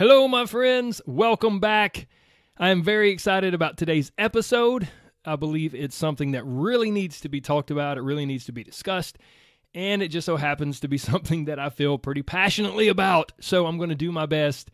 Hello, 0.00 0.26
my 0.26 0.46
friends. 0.46 1.02
Welcome 1.04 1.60
back. 1.60 2.08
I 2.56 2.70
am 2.70 2.82
very 2.82 3.10
excited 3.10 3.52
about 3.52 3.76
today's 3.76 4.12
episode. 4.16 4.88
I 5.26 5.36
believe 5.36 5.74
it's 5.74 5.94
something 5.94 6.30
that 6.30 6.42
really 6.46 6.90
needs 6.90 7.20
to 7.20 7.28
be 7.28 7.42
talked 7.42 7.70
about, 7.70 7.98
it 7.98 8.00
really 8.00 8.24
needs 8.24 8.46
to 8.46 8.52
be 8.52 8.64
discussed. 8.64 9.18
And 9.74 10.02
it 10.02 10.08
just 10.08 10.24
so 10.24 10.38
happens 10.38 10.80
to 10.80 10.88
be 10.88 10.96
something 11.12 11.44
that 11.44 11.58
I 11.58 11.68
feel 11.68 11.98
pretty 11.98 12.22
passionately 12.22 12.88
about. 12.88 13.32
So 13.42 13.66
I'm 13.66 13.76
going 13.76 13.90
to 13.90 13.94
do 13.94 14.10
my 14.10 14.24
best 14.24 14.70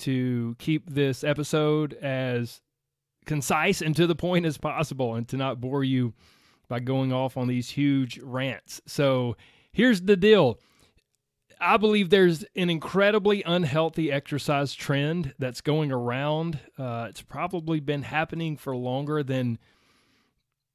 to 0.00 0.54
keep 0.58 0.90
this 0.90 1.24
episode 1.24 1.94
as 1.94 2.60
concise 3.24 3.80
and 3.80 3.96
to 3.96 4.06
the 4.06 4.14
point 4.14 4.44
as 4.44 4.58
possible 4.58 5.14
and 5.14 5.26
to 5.28 5.38
not 5.38 5.58
bore 5.58 5.84
you 5.84 6.12
by 6.68 6.80
going 6.80 7.14
off 7.14 7.38
on 7.38 7.48
these 7.48 7.70
huge 7.70 8.18
rants. 8.18 8.82
So 8.84 9.38
here's 9.72 10.02
the 10.02 10.18
deal 10.18 10.58
I 11.60 11.76
believe 11.76 12.10
there's 12.10 12.44
an 12.54 12.70
incredibly 12.70 13.42
unhealthy 13.42 14.12
exercise 14.12 14.74
trend 14.74 15.34
that's 15.38 15.60
going 15.60 15.90
around. 15.90 16.60
Uh, 16.78 17.06
it's 17.08 17.22
probably 17.22 17.80
been 17.80 18.02
happening 18.02 18.56
for 18.56 18.76
longer 18.76 19.22
than 19.22 19.58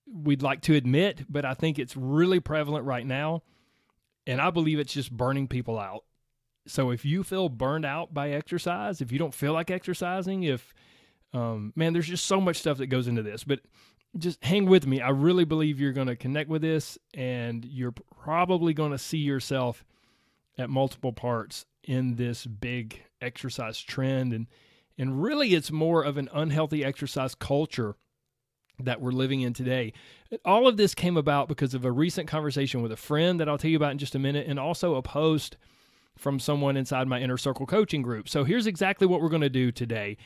we'd 0.05 0.41
like 0.41 0.61
to 0.61 0.75
admit, 0.75 1.25
but 1.29 1.45
I 1.45 1.53
think 1.53 1.79
it's 1.79 1.95
really 1.95 2.39
prevalent 2.39 2.85
right 2.85 3.05
now. 3.05 3.43
And 4.27 4.41
I 4.41 4.49
believe 4.49 4.79
it's 4.79 4.93
just 4.93 5.11
burning 5.11 5.47
people 5.47 5.79
out. 5.79 6.03
So 6.67 6.91
if 6.91 7.03
you 7.03 7.23
feel 7.23 7.49
burned 7.49 7.85
out 7.85 8.13
by 8.13 8.31
exercise, 8.31 9.01
if 9.01 9.11
you 9.11 9.19
don't 9.19 9.33
feel 9.33 9.53
like 9.53 9.71
exercising, 9.71 10.43
if, 10.43 10.73
um, 11.33 11.73
man, 11.75 11.93
there's 11.93 12.07
just 12.07 12.25
so 12.25 12.39
much 12.39 12.57
stuff 12.57 12.77
that 12.77 12.87
goes 12.87 13.07
into 13.07 13.23
this, 13.23 13.43
but 13.43 13.59
just 14.17 14.43
hang 14.43 14.65
with 14.65 14.85
me. 14.85 15.01
I 15.01 15.09
really 15.09 15.43
believe 15.45 15.79
you're 15.79 15.91
going 15.91 16.07
to 16.07 16.15
connect 16.15 16.49
with 16.49 16.61
this 16.61 16.97
and 17.13 17.65
you're 17.65 17.93
probably 18.21 18.73
going 18.73 18.91
to 18.91 18.97
see 18.97 19.17
yourself 19.17 19.83
at 20.57 20.69
multiple 20.69 21.13
parts 21.13 21.65
in 21.83 22.15
this 22.15 22.45
big 22.45 23.03
exercise 23.21 23.79
trend 23.79 24.33
and 24.33 24.47
and 24.97 25.23
really 25.23 25.55
it's 25.55 25.71
more 25.71 26.03
of 26.03 26.17
an 26.17 26.29
unhealthy 26.33 26.83
exercise 26.85 27.33
culture 27.33 27.95
that 28.79 29.01
we're 29.01 29.11
living 29.11 29.41
in 29.41 29.53
today. 29.53 29.93
All 30.45 30.67
of 30.67 30.77
this 30.77 30.93
came 30.93 31.17
about 31.17 31.47
because 31.47 31.73
of 31.73 31.85
a 31.85 31.91
recent 31.91 32.27
conversation 32.27 32.81
with 32.81 32.91
a 32.91 32.97
friend 32.97 33.39
that 33.39 33.49
I'll 33.49 33.57
tell 33.57 33.71
you 33.71 33.77
about 33.77 33.91
in 33.91 33.97
just 33.97 34.15
a 34.15 34.19
minute 34.19 34.47
and 34.47 34.59
also 34.59 34.95
a 34.95 35.01
post 35.01 35.57
from 36.17 36.39
someone 36.39 36.77
inside 36.77 37.07
my 37.07 37.19
inner 37.19 37.37
circle 37.37 37.65
coaching 37.65 38.01
group. 38.01 38.29
So 38.29 38.43
here's 38.43 38.67
exactly 38.67 39.07
what 39.07 39.21
we're 39.21 39.29
going 39.29 39.41
to 39.41 39.49
do 39.49 39.71
today. 39.71 40.17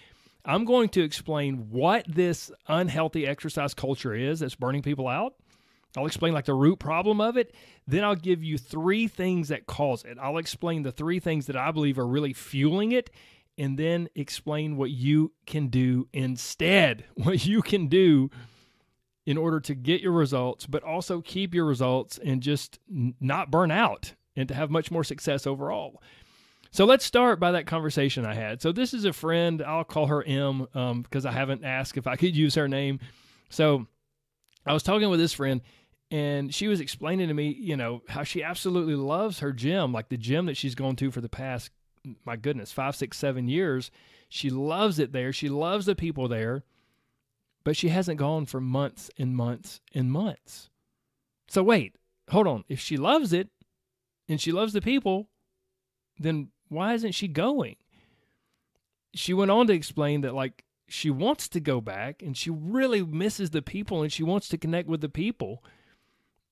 I'm 0.45 0.65
going 0.65 0.89
to 0.89 1.01
explain 1.01 1.69
what 1.69 2.05
this 2.07 2.51
unhealthy 2.67 3.27
exercise 3.27 3.73
culture 3.73 4.13
is 4.13 4.39
that's 4.39 4.55
burning 4.55 4.81
people 4.81 5.07
out. 5.07 5.35
I'll 5.95 6.05
explain 6.05 6.33
like 6.33 6.45
the 6.45 6.53
root 6.53 6.79
problem 6.79 7.21
of 7.21 7.37
it. 7.37 7.53
Then 7.87 8.03
I'll 8.03 8.15
give 8.15 8.43
you 8.43 8.57
three 8.57 9.07
things 9.07 9.47
that 9.49 9.67
cause 9.67 10.03
it. 10.03 10.17
I'll 10.21 10.37
explain 10.37 10.83
the 10.83 10.91
three 10.91 11.19
things 11.19 11.47
that 11.47 11.55
I 11.55 11.71
believe 11.71 11.97
are 11.97 12.07
really 12.07 12.33
fueling 12.33 12.91
it 12.91 13.09
and 13.57 13.77
then 13.77 14.07
explain 14.15 14.77
what 14.77 14.91
you 14.91 15.33
can 15.45 15.67
do 15.67 16.07
instead. 16.13 17.05
What 17.15 17.45
you 17.45 17.61
can 17.61 17.87
do 17.87 18.29
in 19.25 19.37
order 19.37 19.59
to 19.59 19.75
get 19.75 20.01
your 20.01 20.13
results, 20.13 20.65
but 20.65 20.83
also 20.83 21.21
keep 21.21 21.53
your 21.53 21.65
results 21.65 22.17
and 22.23 22.41
just 22.41 22.79
not 22.87 23.51
burn 23.51 23.71
out 23.71 24.13
and 24.35 24.47
to 24.47 24.55
have 24.55 24.69
much 24.69 24.89
more 24.89 25.03
success 25.03 25.45
overall. 25.45 26.01
So 26.71 26.85
let's 26.85 27.03
start 27.03 27.39
by 27.39 27.51
that 27.51 27.65
conversation 27.65 28.25
I 28.25 28.35
had. 28.35 28.61
So 28.61 28.71
this 28.71 28.93
is 28.93 29.03
a 29.03 29.13
friend. 29.13 29.61
I'll 29.61 29.83
call 29.83 30.07
her 30.07 30.23
M 30.23 30.67
um, 30.73 31.01
because 31.01 31.25
I 31.25 31.31
haven't 31.31 31.65
asked 31.65 31.97
if 31.97 32.07
I 32.07 32.15
could 32.15 32.35
use 32.35 32.55
her 32.55 32.67
name. 32.67 32.99
So 33.49 33.87
I 34.67 34.73
was 34.73 34.83
talking 34.83 35.09
with 35.09 35.19
this 35.19 35.33
friend 35.33 35.61
and 36.11 36.53
she 36.53 36.67
was 36.67 36.79
explaining 36.79 37.27
to 37.27 37.33
me, 37.33 37.55
you 37.59 37.75
know, 37.75 38.01
how 38.07 38.23
she 38.23 38.43
absolutely 38.43 38.95
loves 38.95 39.39
her 39.39 39.51
gym, 39.51 39.91
like 39.91 40.09
the 40.09 40.17
gym 40.17 40.45
that 40.45 40.57
she's 40.57 40.75
gone 40.75 40.95
to 40.97 41.11
for 41.11 41.21
the 41.21 41.29
past, 41.29 41.71
my 42.25 42.35
goodness, 42.35 42.71
five, 42.71 42.95
six, 42.95 43.17
seven 43.17 43.47
years. 43.47 43.91
She 44.29 44.49
loves 44.49 44.99
it 44.99 45.11
there. 45.11 45.33
She 45.33 45.49
loves 45.49 45.85
the 45.85 45.95
people 45.95 46.27
there, 46.27 46.63
but 47.63 47.75
she 47.75 47.89
hasn't 47.89 48.19
gone 48.19 48.45
for 48.45 48.61
months 48.61 49.09
and 49.17 49.35
months 49.35 49.81
and 49.93 50.11
months. 50.11 50.69
So 51.47 51.63
wait, 51.63 51.95
hold 52.29 52.47
on. 52.47 52.63
If 52.67 52.79
she 52.79 52.97
loves 52.97 53.33
it 53.33 53.49
and 54.29 54.39
she 54.39 54.51
loves 54.51 54.73
the 54.73 54.81
people, 54.81 55.29
then 56.19 56.49
why 56.69 56.93
isn't 56.93 57.13
she 57.13 57.27
going? 57.27 57.75
She 59.13 59.33
went 59.33 59.51
on 59.51 59.67
to 59.67 59.73
explain 59.73 60.21
that, 60.21 60.33
like, 60.33 60.63
she 60.87 61.09
wants 61.09 61.47
to 61.49 61.59
go 61.59 61.81
back 61.81 62.21
and 62.21 62.37
she 62.37 62.49
really 62.49 63.03
misses 63.03 63.49
the 63.49 63.61
people 63.61 64.03
and 64.03 64.11
she 64.11 64.23
wants 64.23 64.47
to 64.47 64.57
connect 64.57 64.87
with 64.87 65.01
the 65.01 65.09
people 65.09 65.63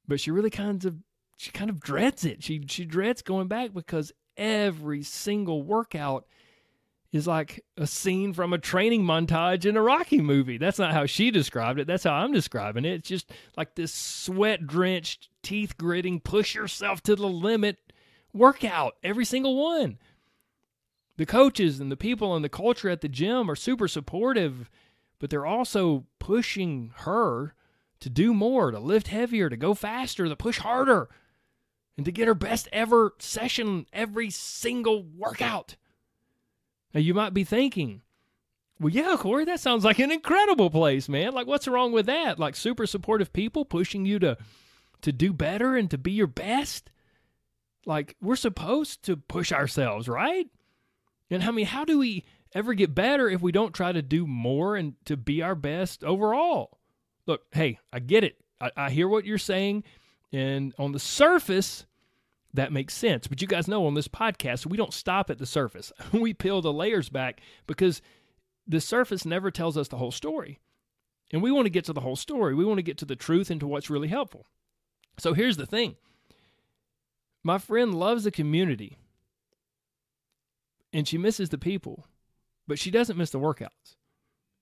but 0.08 0.20
she 0.20 0.32
really 0.32 0.50
kind 0.50 0.84
of 0.86 0.98
she 1.38 1.52
kind 1.52 1.70
of 1.70 1.80
dreads 1.80 2.26
it. 2.26 2.44
She 2.44 2.64
she 2.68 2.86
dreads 2.86 3.22
going 3.22 3.48
back 3.48 3.74
because 3.74 4.12
every 4.38 5.04
single 5.04 5.64
workout 5.64 6.26
is 7.12 7.28
like 7.28 7.64
a 7.78 7.88
scene 7.88 8.34
from 8.34 8.52
a 8.52 8.58
training 8.58 9.04
montage 9.04 9.66
in 9.66 9.78
a 9.78 9.82
Rocky 9.82 10.22
movie. 10.22 10.58
That's 10.58 10.80
not 10.80 10.92
how 10.92 11.06
she 11.06 11.32
described 11.32 11.80
it. 11.80 11.88
That's 11.88 12.04
how 12.04 12.14
I'm 12.14 12.34
describing 12.34 12.84
it. 12.86 12.94
It's 12.94 13.08
just 13.08 13.32
like 13.56 13.76
this 13.76 13.94
sweat 13.94 14.68
drenched, 14.68 15.30
teeth 15.42 15.78
gritting, 15.78 16.20
push 16.20 16.56
yourself 16.56 17.02
to 17.04 17.16
the 17.16 17.28
limit 17.28 17.78
workout, 18.34 18.96
every 19.02 19.26
single 19.26 19.56
one. 19.56 19.98
The 21.18 21.26
coaches 21.26 21.80
and 21.80 21.92
the 21.92 21.98
people 21.98 22.36
and 22.36 22.44
the 22.44 22.50
culture 22.50 22.90
at 22.90 23.02
the 23.02 23.08
gym 23.08 23.50
are 23.50 23.56
super 23.56 23.88
supportive, 23.88 24.70
but 25.20 25.30
they're 25.30 25.46
also 25.46 26.06
pushing 26.20 26.92
her 26.98 27.54
to 28.02 28.10
do 28.10 28.34
more, 28.34 28.72
to 28.72 28.80
lift 28.80 29.08
heavier, 29.08 29.50
to 29.50 29.56
go 29.56 29.74
faster, 29.74 30.28
to 30.28 30.36
push 30.36 30.60
harder, 30.60 31.08
and 31.96 32.06
to 32.06 32.12
get 32.12 32.28
her 32.28 32.36
best 32.36 32.68
ever 32.74 33.14
session 33.20 33.86
every 33.94 34.30
single 34.30 35.04
workout. 35.04 35.78
Now, 36.94 37.00
you 37.00 37.14
might 37.14 37.34
be 37.34 37.44
thinking, 37.46 38.02
well, 38.80 38.92
yeah, 38.92 39.16
Corey, 39.18 39.46
that 39.46 39.62
sounds 39.62 39.86
like 39.86 40.00
an 40.00 40.12
incredible 40.12 40.70
place, 40.70 41.08
man. 41.08 41.32
Like, 41.32 41.48
what's 41.48 41.68
wrong 41.68 41.94
with 41.94 42.08
that? 42.08 42.40
Like, 42.40 42.58
super 42.58 42.86
supportive 42.86 43.32
people 43.32 43.64
pushing 43.64 44.06
you 44.06 44.20
to, 44.20 44.38
to 45.02 45.14
do 45.14 45.32
better 45.32 45.78
and 45.78 45.90
to 45.92 45.98
be 45.98 46.12
your 46.12 46.28
best. 46.28 46.92
Like, 47.86 48.18
we're 48.22 48.36
supposed 48.36 49.04
to 49.04 49.16
push 49.16 49.54
ourselves, 49.54 50.10
right? 50.10 50.48
And 51.30 51.44
I 51.44 51.52
mean, 51.52 51.66
how 51.66 51.86
do 51.86 52.00
we 52.00 52.26
ever 52.54 52.74
get 52.74 52.96
better 52.96 53.30
if 53.30 53.42
we 53.42 53.52
don't 53.52 53.74
try 53.74 53.92
to 53.92 54.02
do 54.02 54.28
more 54.28 54.76
and 54.76 54.94
to 55.06 55.18
be 55.18 55.42
our 55.42 55.56
best 55.56 56.04
overall? 56.04 56.80
look, 57.28 57.44
hey, 57.52 57.80
I 57.92 58.00
get 58.00 58.24
it. 58.24 58.38
I, 58.60 58.72
I 58.76 58.90
hear 58.90 59.08
what 59.08 59.26
you're 59.26 59.38
saying. 59.38 59.84
And 60.32 60.74
on 60.78 60.92
the 60.92 61.00
surface, 61.00 61.86
that 62.54 62.72
makes 62.72 62.94
sense. 62.94 63.28
But 63.28 63.42
you 63.42 63.48
guys 63.48 63.68
know 63.68 63.86
on 63.86 63.94
this 63.94 64.08
podcast, 64.08 64.66
we 64.66 64.78
don't 64.78 64.94
stop 64.94 65.30
at 65.30 65.38
the 65.38 65.46
surface. 65.46 65.92
we 66.12 66.34
peel 66.34 66.62
the 66.62 66.74
layers 66.74 67.10
back 67.10 67.42
because 67.68 68.02
the 68.68 68.82
surface 68.82 69.26
never 69.26 69.52
tells 69.52 69.78
us 69.78 69.88
the 69.88 69.98
whole 69.98 70.12
story. 70.12 70.60
And 71.32 71.42
we 71.42 71.52
want 71.52 71.66
to 71.66 71.72
get 71.72 71.86
to 71.86 71.94
the 71.94 72.02
whole 72.02 72.16
story. 72.16 72.54
We 72.54 72.66
want 72.66 72.78
to 72.78 72.84
get 72.84 72.98
to 73.00 73.06
the 73.06 73.16
truth 73.16 73.50
and 73.50 73.60
to 73.60 73.68
what's 73.68 73.90
really 73.90 74.08
helpful. 74.08 74.46
So 75.18 75.34
here's 75.34 75.58
the 75.58 75.66
thing 75.66 75.96
my 77.44 77.58
friend 77.58 77.96
loves 77.96 78.24
the 78.24 78.32
community 78.32 78.98
and 80.96 81.06
she 81.06 81.18
misses 81.18 81.50
the 81.50 81.58
people, 81.58 82.08
but 82.70 82.80
she 82.80 82.90
doesn't 82.90 83.18
miss 83.18 83.30
the 83.30 83.38
workouts. 83.38 83.98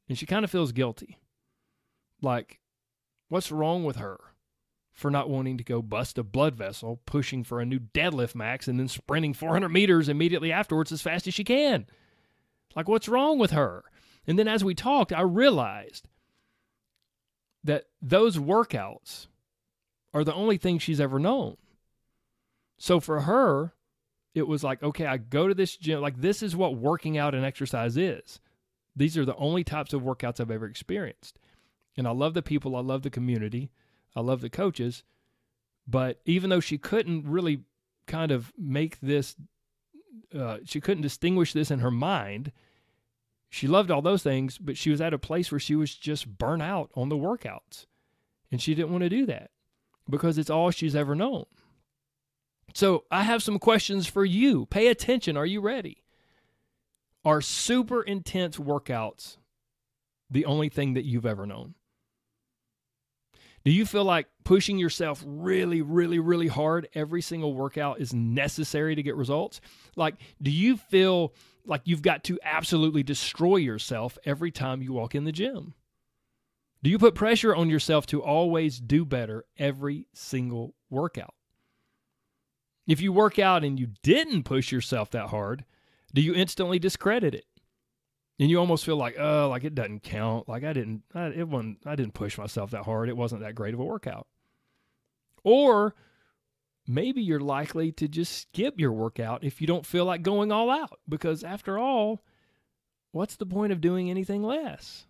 And 0.10 0.18
she 0.18 0.26
kind 0.26 0.44
of 0.44 0.50
feels 0.50 0.72
guilty. 0.72 1.20
Like, 2.24 2.60
what's 3.30 3.52
wrong 3.52 3.84
with 3.84 3.98
her 3.98 4.20
for 4.92 5.12
not 5.12 5.30
wanting 5.30 5.60
to 5.60 5.64
go 5.64 5.84
bust 5.84 6.18
a 6.18 6.24
blood 6.24 6.56
vessel, 6.56 7.00
pushing 7.06 7.44
for 7.44 7.62
a 7.62 7.68
new 7.68 7.78
deadlift 7.78 8.34
max, 8.34 8.68
and 8.68 8.80
then 8.80 8.88
sprinting 8.88 9.36
400 9.36 9.70
meters 9.70 10.10
immediately 10.10 10.52
afterwards 10.52 10.92
as 10.92 11.04
fast 11.04 11.28
as 11.28 11.36
she 11.36 11.44
can? 11.44 11.86
Like, 12.76 12.88
what's 12.88 13.08
wrong 13.08 13.38
with 13.38 13.52
her? 13.52 13.84
And 14.26 14.40
then 14.40 14.48
as 14.48 14.64
we 14.64 14.74
talked, 14.74 15.14
I 15.14 15.22
realized 15.22 16.08
that 17.64 17.86
those 18.02 18.38
workouts 18.40 19.28
are 20.16 20.24
the 20.24 20.34
only 20.34 20.58
thing 20.58 20.80
she's 20.80 21.00
ever 21.00 21.20
known. 21.20 21.58
So 22.80 23.00
for 23.00 23.22
her, 23.22 23.76
it 24.34 24.48
was 24.48 24.64
like, 24.64 24.82
okay, 24.82 25.06
I 25.06 25.18
go 25.18 25.48
to 25.48 25.54
this 25.54 25.78
gym. 25.78 26.02
Like, 26.02 26.20
this 26.22 26.42
is 26.42 26.56
what 26.56 26.76
working 26.76 27.18
out 27.18 27.36
and 27.36 27.46
exercise 27.46 27.98
is. 27.98 28.40
These 28.96 29.18
are 29.18 29.26
the 29.26 29.36
only 29.36 29.64
types 29.64 29.94
of 29.94 30.02
workouts 30.02 30.40
I've 30.40 30.52
ever 30.52 30.66
experienced. 30.66 31.40
And 31.98 32.08
I 32.08 32.12
love 32.12 32.34
the 32.34 32.42
people, 32.42 32.76
I 32.76 32.82
love 32.82 33.04
the 33.04 33.10
community, 33.10 33.72
I 34.16 34.22
love 34.22 34.42
the 34.42 34.50
coaches. 34.50 35.04
But 35.88 36.20
even 36.26 36.50
though 36.50 36.60
she 36.60 36.78
couldn't 36.78 37.28
really 37.28 37.64
kind 38.08 38.32
of 38.32 38.52
make 38.58 39.00
this, 39.00 39.36
uh, 40.38 40.58
she 40.66 40.82
couldn't 40.82 41.04
distinguish 41.04 41.54
this 41.54 41.70
in 41.70 41.80
her 41.80 41.92
mind, 41.92 42.52
She 43.54 43.68
loved 43.68 43.92
all 43.92 44.02
those 44.02 44.24
things, 44.24 44.58
but 44.58 44.78
she 44.78 44.90
was 44.90 45.00
at 45.00 45.14
a 45.14 45.20
place 45.20 45.52
where 45.52 45.60
she 45.60 45.76
was 45.76 45.94
just 45.94 46.40
burnt 46.40 46.64
out 46.64 46.90
on 46.96 47.10
the 47.10 47.16
workouts. 47.16 47.86
And 48.52 48.60
she 48.60 48.74
didn't 48.74 48.90
want 48.90 49.04
to 49.04 49.10
do 49.10 49.28
that 49.28 49.52
because 50.10 50.40
it's 50.40 50.50
all 50.50 50.72
she's 50.72 50.96
ever 50.96 51.14
known. 51.14 51.46
So 52.74 53.06
I 53.12 53.24
have 53.24 53.44
some 53.44 53.60
questions 53.60 54.08
for 54.08 54.26
you. 54.26 54.66
Pay 54.66 54.88
attention. 54.88 55.38
Are 55.38 55.46
you 55.46 55.62
ready? 55.62 56.04
Are 57.24 57.42
super 57.42 58.02
intense 58.02 58.58
workouts 58.58 59.38
the 60.30 60.46
only 60.46 60.70
thing 60.70 60.96
that 60.96 61.06
you've 61.06 61.26
ever 61.26 61.46
known? 61.46 61.76
Do 63.64 63.72
you 63.72 63.86
feel 63.86 64.04
like 64.04 64.28
pushing 64.44 64.78
yourself 64.78 65.24
really, 65.26 65.82
really, 65.82 66.20
really 66.20 66.48
hard 66.48 66.90
every 66.94 67.22
single 67.22 67.54
workout 67.54 68.02
is 68.02 68.14
necessary 68.14 68.94
to 68.96 69.04
get 69.04 69.16
results? 69.16 69.62
Like, 69.96 70.16
do 70.42 70.52
you 70.52 70.76
feel 70.76 71.34
like 71.66 71.84
you've 71.86 72.02
got 72.02 72.26
to 72.26 72.40
absolutely 72.44 73.04
destroy 73.04 73.58
yourself 73.58 74.18
every 74.26 74.52
time 74.52 74.82
you 74.82 74.92
walk 74.92 75.16
in 75.16 75.24
the 75.24 75.32
gym? 75.32 75.76
Do 76.82 76.90
you 76.90 77.00
put 77.00 77.16
pressure 77.16 77.56
on 77.56 77.70
yourself 77.70 78.06
to 78.08 78.22
always 78.22 78.80
do 78.80 79.06
better 79.06 79.46
every 79.58 80.08
single 80.14 80.76
workout? 80.90 81.34
If 82.88 83.02
you 83.02 83.14
work 83.14 83.40
out 83.40 83.64
and 83.64 83.80
you 83.80 83.88
didn't 84.02 84.44
push 84.44 84.72
yourself 84.72 85.12
that 85.12 85.30
hard, 85.30 85.64
do 86.14 86.22
you 86.22 86.34
instantly 86.34 86.80
discredit 86.80 87.34
it? 87.34 87.46
and 88.40 88.50
you 88.50 88.60
almost 88.60 88.86
feel 88.86 88.98
like 88.98 89.16
oh 89.20 89.48
like 89.50 89.64
it 89.64 89.76
doesn't 89.76 90.04
count. 90.04 90.50
Like 90.50 90.64
i 90.64 90.74
didn't 90.74 91.04
I, 91.14 91.28
it 91.28 91.48
wasn't 91.48 91.80
i 91.86 91.96
didn't 91.96 92.14
push 92.14 92.38
myself 92.38 92.72
that 92.72 92.84
hard. 92.84 93.10
It 93.10 93.18
wasn't 93.18 93.42
that 93.42 93.56
great 93.56 93.74
of 93.74 93.80
a 93.80 93.86
workout. 93.86 94.28
Or 95.44 95.96
maybe 96.88 97.22
you're 97.22 97.40
likely 97.40 97.92
to 97.94 98.08
just 98.08 98.34
skip 98.34 98.80
your 98.80 98.92
workout 98.92 99.44
if 99.44 99.62
you 99.62 99.68
don't 99.68 99.86
feel 99.86 100.06
like 100.06 100.22
going 100.22 100.52
all 100.52 100.70
out 100.70 101.00
because 101.08 101.44
after 101.44 101.78
all 101.78 102.22
what's 103.12 103.36
the 103.36 103.46
point 103.46 103.72
of 103.72 103.82
doing 103.82 104.10
anything 104.10 104.44
less? 104.44 105.06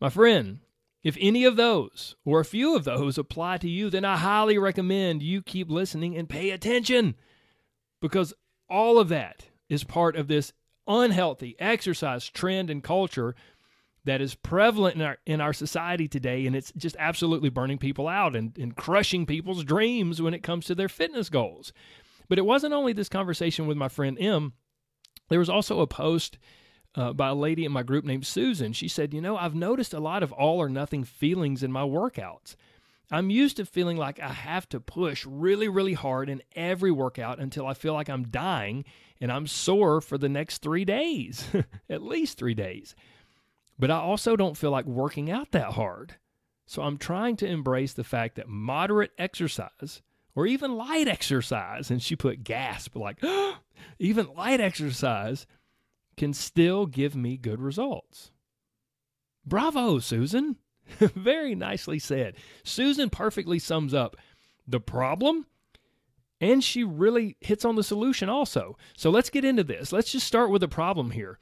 My 0.00 0.10
friend 0.10 0.60
if 1.02 1.16
any 1.20 1.44
of 1.44 1.56
those 1.56 2.16
or 2.24 2.40
a 2.40 2.44
few 2.44 2.74
of 2.74 2.84
those 2.84 3.18
apply 3.18 3.56
to 3.56 3.68
you 3.68 3.90
then 3.90 4.04
i 4.04 4.16
highly 4.16 4.58
recommend 4.58 5.22
you 5.22 5.42
keep 5.42 5.70
listening 5.70 6.16
and 6.16 6.28
pay 6.28 6.50
attention 6.50 7.14
because 8.00 8.34
all 8.68 8.98
of 8.98 9.08
that 9.08 9.44
is 9.68 9.84
part 9.84 10.16
of 10.16 10.28
this 10.28 10.52
unhealthy 10.86 11.54
exercise 11.58 12.28
trend 12.28 12.70
and 12.70 12.82
culture 12.82 13.34
that 14.08 14.22
is 14.22 14.34
prevalent 14.34 14.96
in 14.96 15.02
our 15.02 15.18
in 15.26 15.40
our 15.40 15.52
society 15.52 16.08
today 16.08 16.46
and 16.46 16.56
it's 16.56 16.72
just 16.76 16.96
absolutely 16.98 17.50
burning 17.50 17.76
people 17.76 18.08
out 18.08 18.34
and, 18.34 18.56
and 18.56 18.74
crushing 18.74 19.26
people's 19.26 19.64
dreams 19.64 20.22
when 20.22 20.32
it 20.32 20.42
comes 20.42 20.64
to 20.64 20.74
their 20.74 20.88
fitness 20.88 21.28
goals. 21.28 21.74
But 22.26 22.38
it 22.38 22.46
wasn't 22.46 22.72
only 22.72 22.94
this 22.94 23.10
conversation 23.10 23.66
with 23.66 23.76
my 23.76 23.88
friend 23.88 24.16
M. 24.18 24.54
There 25.28 25.38
was 25.38 25.50
also 25.50 25.80
a 25.80 25.86
post 25.86 26.38
uh, 26.94 27.12
by 27.12 27.28
a 27.28 27.34
lady 27.34 27.64
in 27.64 27.72
my 27.72 27.82
group 27.82 28.04
named 28.04 28.26
Susan. 28.26 28.72
She 28.72 28.88
said, 28.88 29.14
You 29.14 29.20
know, 29.20 29.36
I've 29.36 29.54
noticed 29.54 29.94
a 29.94 30.00
lot 30.00 30.22
of 30.22 30.32
all 30.32 30.60
or 30.60 30.68
nothing 30.68 31.04
feelings 31.04 31.62
in 31.62 31.72
my 31.72 31.82
workouts. 31.82 32.54
I'm 33.10 33.30
used 33.30 33.56
to 33.56 33.64
feeling 33.64 33.96
like 33.96 34.20
I 34.20 34.28
have 34.28 34.68
to 34.70 34.80
push 34.80 35.24
really, 35.26 35.68
really 35.68 35.94
hard 35.94 36.28
in 36.28 36.42
every 36.54 36.90
workout 36.90 37.38
until 37.38 37.66
I 37.66 37.72
feel 37.72 37.94
like 37.94 38.10
I'm 38.10 38.28
dying 38.28 38.84
and 39.20 39.32
I'm 39.32 39.46
sore 39.46 40.00
for 40.00 40.18
the 40.18 40.28
next 40.28 40.58
three 40.58 40.84
days, 40.84 41.46
at 41.90 42.02
least 42.02 42.36
three 42.36 42.54
days. 42.54 42.94
But 43.78 43.90
I 43.90 43.96
also 43.96 44.36
don't 44.36 44.56
feel 44.56 44.70
like 44.70 44.84
working 44.84 45.30
out 45.30 45.52
that 45.52 45.72
hard. 45.72 46.16
So 46.66 46.82
I'm 46.82 46.98
trying 46.98 47.36
to 47.36 47.46
embrace 47.46 47.94
the 47.94 48.04
fact 48.04 48.36
that 48.36 48.48
moderate 48.48 49.12
exercise 49.16 50.02
or 50.34 50.46
even 50.46 50.76
light 50.76 51.08
exercise, 51.08 51.90
and 51.90 52.02
she 52.02 52.14
put 52.14 52.44
gasp 52.44 52.94
like, 52.94 53.22
even 53.98 54.34
light 54.34 54.60
exercise 54.60 55.46
can 56.18 56.34
still 56.34 56.84
give 56.84 57.16
me 57.16 57.38
good 57.38 57.60
results. 57.60 58.30
Bravo, 59.46 59.98
Susan. 59.98 60.56
Very 60.98 61.54
nicely 61.54 61.98
said. 61.98 62.34
Susan 62.64 63.08
perfectly 63.08 63.58
sums 63.58 63.94
up 63.94 64.16
the 64.66 64.80
problem 64.80 65.46
and 66.40 66.62
she 66.62 66.84
really 66.84 67.36
hits 67.40 67.64
on 67.64 67.76
the 67.76 67.82
solution 67.82 68.28
also. 68.28 68.76
So 68.96 69.10
let's 69.10 69.30
get 69.30 69.44
into 69.44 69.64
this. 69.64 69.92
Let's 69.92 70.12
just 70.12 70.26
start 70.26 70.50
with 70.50 70.60
the 70.60 70.68
problem 70.68 71.10
here. 71.10 71.38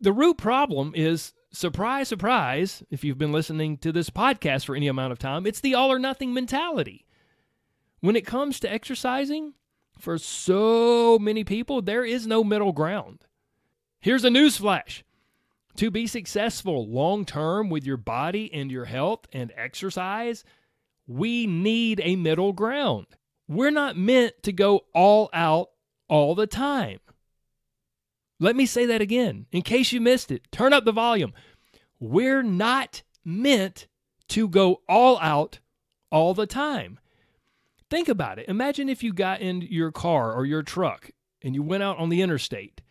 The 0.00 0.12
root 0.12 0.38
problem 0.38 0.92
is 0.94 1.32
surprise, 1.52 2.08
surprise, 2.08 2.82
if 2.90 3.04
you've 3.04 3.18
been 3.18 3.32
listening 3.32 3.78
to 3.78 3.92
this 3.92 4.10
podcast 4.10 4.64
for 4.64 4.74
any 4.74 4.88
amount 4.88 5.12
of 5.12 5.18
time, 5.18 5.46
it's 5.46 5.60
the 5.60 5.74
all 5.74 5.92
or 5.92 5.98
nothing 5.98 6.32
mentality. 6.32 7.06
When 8.00 8.16
it 8.16 8.26
comes 8.26 8.60
to 8.60 8.72
exercising, 8.72 9.54
for 9.98 10.18
so 10.18 11.18
many 11.18 11.44
people, 11.44 11.82
there 11.82 12.04
is 12.04 12.26
no 12.26 12.44
middle 12.44 12.72
ground. 12.72 13.25
Here's 14.06 14.22
a 14.22 14.30
news 14.30 14.56
flash 14.56 15.02
to 15.74 15.90
be 15.90 16.06
successful 16.06 16.86
long 16.86 17.24
term 17.24 17.68
with 17.68 17.84
your 17.84 17.96
body 17.96 18.48
and 18.54 18.70
your 18.70 18.84
health 18.84 19.26
and 19.32 19.52
exercise, 19.56 20.44
we 21.08 21.48
need 21.48 22.00
a 22.04 22.14
middle 22.14 22.52
ground. 22.52 23.08
We're 23.48 23.72
not 23.72 23.96
meant 23.96 24.44
to 24.44 24.52
go 24.52 24.84
all 24.94 25.28
out 25.32 25.70
all 26.06 26.36
the 26.36 26.46
time. 26.46 27.00
Let 28.38 28.54
me 28.54 28.64
say 28.64 28.86
that 28.86 29.00
again 29.00 29.46
in 29.50 29.62
case 29.62 29.90
you 29.90 30.00
missed 30.00 30.30
it. 30.30 30.52
Turn 30.52 30.72
up 30.72 30.84
the 30.84 30.92
volume. 30.92 31.32
We're 31.98 32.44
not 32.44 33.02
meant 33.24 33.88
to 34.28 34.46
go 34.46 34.82
all 34.88 35.18
out 35.18 35.58
all 36.12 36.32
the 36.32 36.46
time. 36.46 37.00
Think 37.90 38.08
about 38.08 38.38
it. 38.38 38.48
Imagine 38.48 38.88
if 38.88 39.02
you 39.02 39.12
got 39.12 39.40
in 39.40 39.62
your 39.62 39.90
car 39.90 40.32
or 40.32 40.46
your 40.46 40.62
truck 40.62 41.10
and 41.42 41.56
you 41.56 41.64
went 41.64 41.82
out 41.82 41.98
on 41.98 42.08
the 42.08 42.22
interstate 42.22 42.82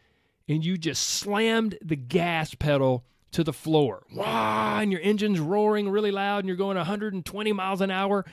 and 0.47 0.63
you 0.63 0.77
just 0.77 1.03
slammed 1.03 1.77
the 1.81 1.95
gas 1.95 2.53
pedal 2.55 3.05
to 3.31 3.43
the 3.43 3.53
floor. 3.53 4.03
And 4.81 4.91
your 4.91 5.01
engine's 5.01 5.39
roaring 5.39 5.89
really 5.89 6.11
loud 6.11 6.39
and 6.39 6.47
you're 6.47 6.57
going 6.57 6.77
120 6.77 7.53
miles 7.53 7.81
an 7.81 7.91
hour 7.91 8.25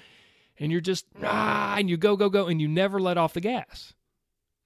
and 0.58 0.70
you're 0.70 0.80
just 0.80 1.06
ah, 1.22 1.76
and 1.76 1.90
you 1.90 1.96
go 1.96 2.16
go 2.16 2.28
go 2.28 2.46
and 2.46 2.60
you 2.60 2.68
never 2.68 3.00
let 3.00 3.18
off 3.18 3.34
the 3.34 3.40
gas. 3.40 3.94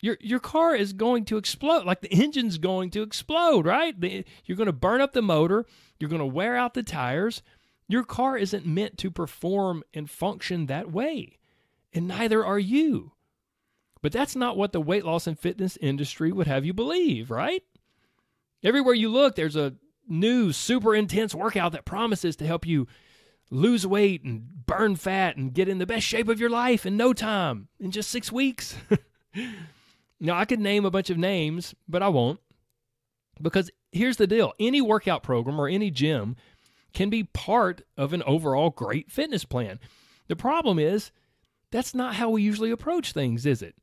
Your 0.00 0.18
your 0.20 0.40
car 0.40 0.74
is 0.74 0.92
going 0.92 1.24
to 1.26 1.38
explode. 1.38 1.86
Like 1.86 2.02
the 2.02 2.12
engine's 2.12 2.58
going 2.58 2.90
to 2.90 3.02
explode, 3.02 3.66
right? 3.66 3.98
The, 3.98 4.24
you're 4.44 4.56
going 4.56 4.66
to 4.66 4.72
burn 4.72 5.00
up 5.00 5.14
the 5.14 5.22
motor, 5.22 5.64
you're 5.98 6.10
going 6.10 6.20
to 6.20 6.26
wear 6.26 6.56
out 6.56 6.74
the 6.74 6.82
tires. 6.82 7.42
Your 7.88 8.02
car 8.02 8.36
isn't 8.36 8.66
meant 8.66 8.98
to 8.98 9.10
perform 9.12 9.84
and 9.94 10.10
function 10.10 10.66
that 10.66 10.90
way. 10.90 11.38
And 11.92 12.08
neither 12.08 12.44
are 12.44 12.58
you. 12.58 13.12
But 14.06 14.12
that's 14.12 14.36
not 14.36 14.56
what 14.56 14.70
the 14.70 14.80
weight 14.80 15.04
loss 15.04 15.26
and 15.26 15.36
fitness 15.36 15.76
industry 15.78 16.30
would 16.30 16.46
have 16.46 16.64
you 16.64 16.72
believe, 16.72 17.28
right? 17.28 17.64
Everywhere 18.62 18.94
you 18.94 19.08
look, 19.08 19.34
there's 19.34 19.56
a 19.56 19.74
new 20.06 20.52
super 20.52 20.94
intense 20.94 21.34
workout 21.34 21.72
that 21.72 21.84
promises 21.84 22.36
to 22.36 22.46
help 22.46 22.64
you 22.64 22.86
lose 23.50 23.84
weight 23.84 24.22
and 24.22 24.64
burn 24.64 24.94
fat 24.94 25.36
and 25.36 25.52
get 25.52 25.68
in 25.68 25.78
the 25.78 25.86
best 25.86 26.06
shape 26.06 26.28
of 26.28 26.38
your 26.38 26.50
life 26.50 26.86
in 26.86 26.96
no 26.96 27.12
time, 27.12 27.66
in 27.80 27.90
just 27.90 28.08
six 28.08 28.30
weeks. 28.30 28.76
now, 30.20 30.36
I 30.36 30.44
could 30.44 30.60
name 30.60 30.84
a 30.84 30.90
bunch 30.92 31.10
of 31.10 31.18
names, 31.18 31.74
but 31.88 32.00
I 32.00 32.08
won't. 32.08 32.38
Because 33.42 33.72
here's 33.90 34.18
the 34.18 34.28
deal 34.28 34.52
any 34.60 34.80
workout 34.80 35.24
program 35.24 35.60
or 35.60 35.66
any 35.66 35.90
gym 35.90 36.36
can 36.94 37.10
be 37.10 37.24
part 37.24 37.82
of 37.96 38.12
an 38.12 38.22
overall 38.22 38.70
great 38.70 39.10
fitness 39.10 39.44
plan. 39.44 39.80
The 40.28 40.36
problem 40.36 40.78
is, 40.78 41.10
that's 41.72 41.92
not 41.92 42.14
how 42.14 42.30
we 42.30 42.42
usually 42.42 42.70
approach 42.70 43.10
things, 43.10 43.44
is 43.44 43.62
it? 43.62 43.74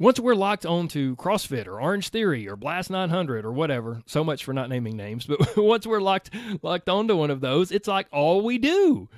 Once 0.00 0.18
we're 0.18 0.34
locked 0.34 0.66
onto 0.66 1.14
CrossFit 1.14 1.68
or 1.68 1.80
Orange 1.80 2.08
Theory 2.08 2.48
or 2.48 2.56
Blast 2.56 2.90
900 2.90 3.44
or 3.44 3.52
whatever, 3.52 4.02
so 4.06 4.24
much 4.24 4.44
for 4.44 4.52
not 4.52 4.68
naming 4.68 4.96
names, 4.96 5.24
but 5.24 5.56
once 5.56 5.86
we're 5.86 6.00
locked 6.00 6.30
locked 6.62 6.88
onto 6.88 7.16
one 7.16 7.30
of 7.30 7.40
those, 7.40 7.70
it's 7.70 7.86
like 7.86 8.08
all 8.10 8.42
we 8.42 8.58
do. 8.58 9.08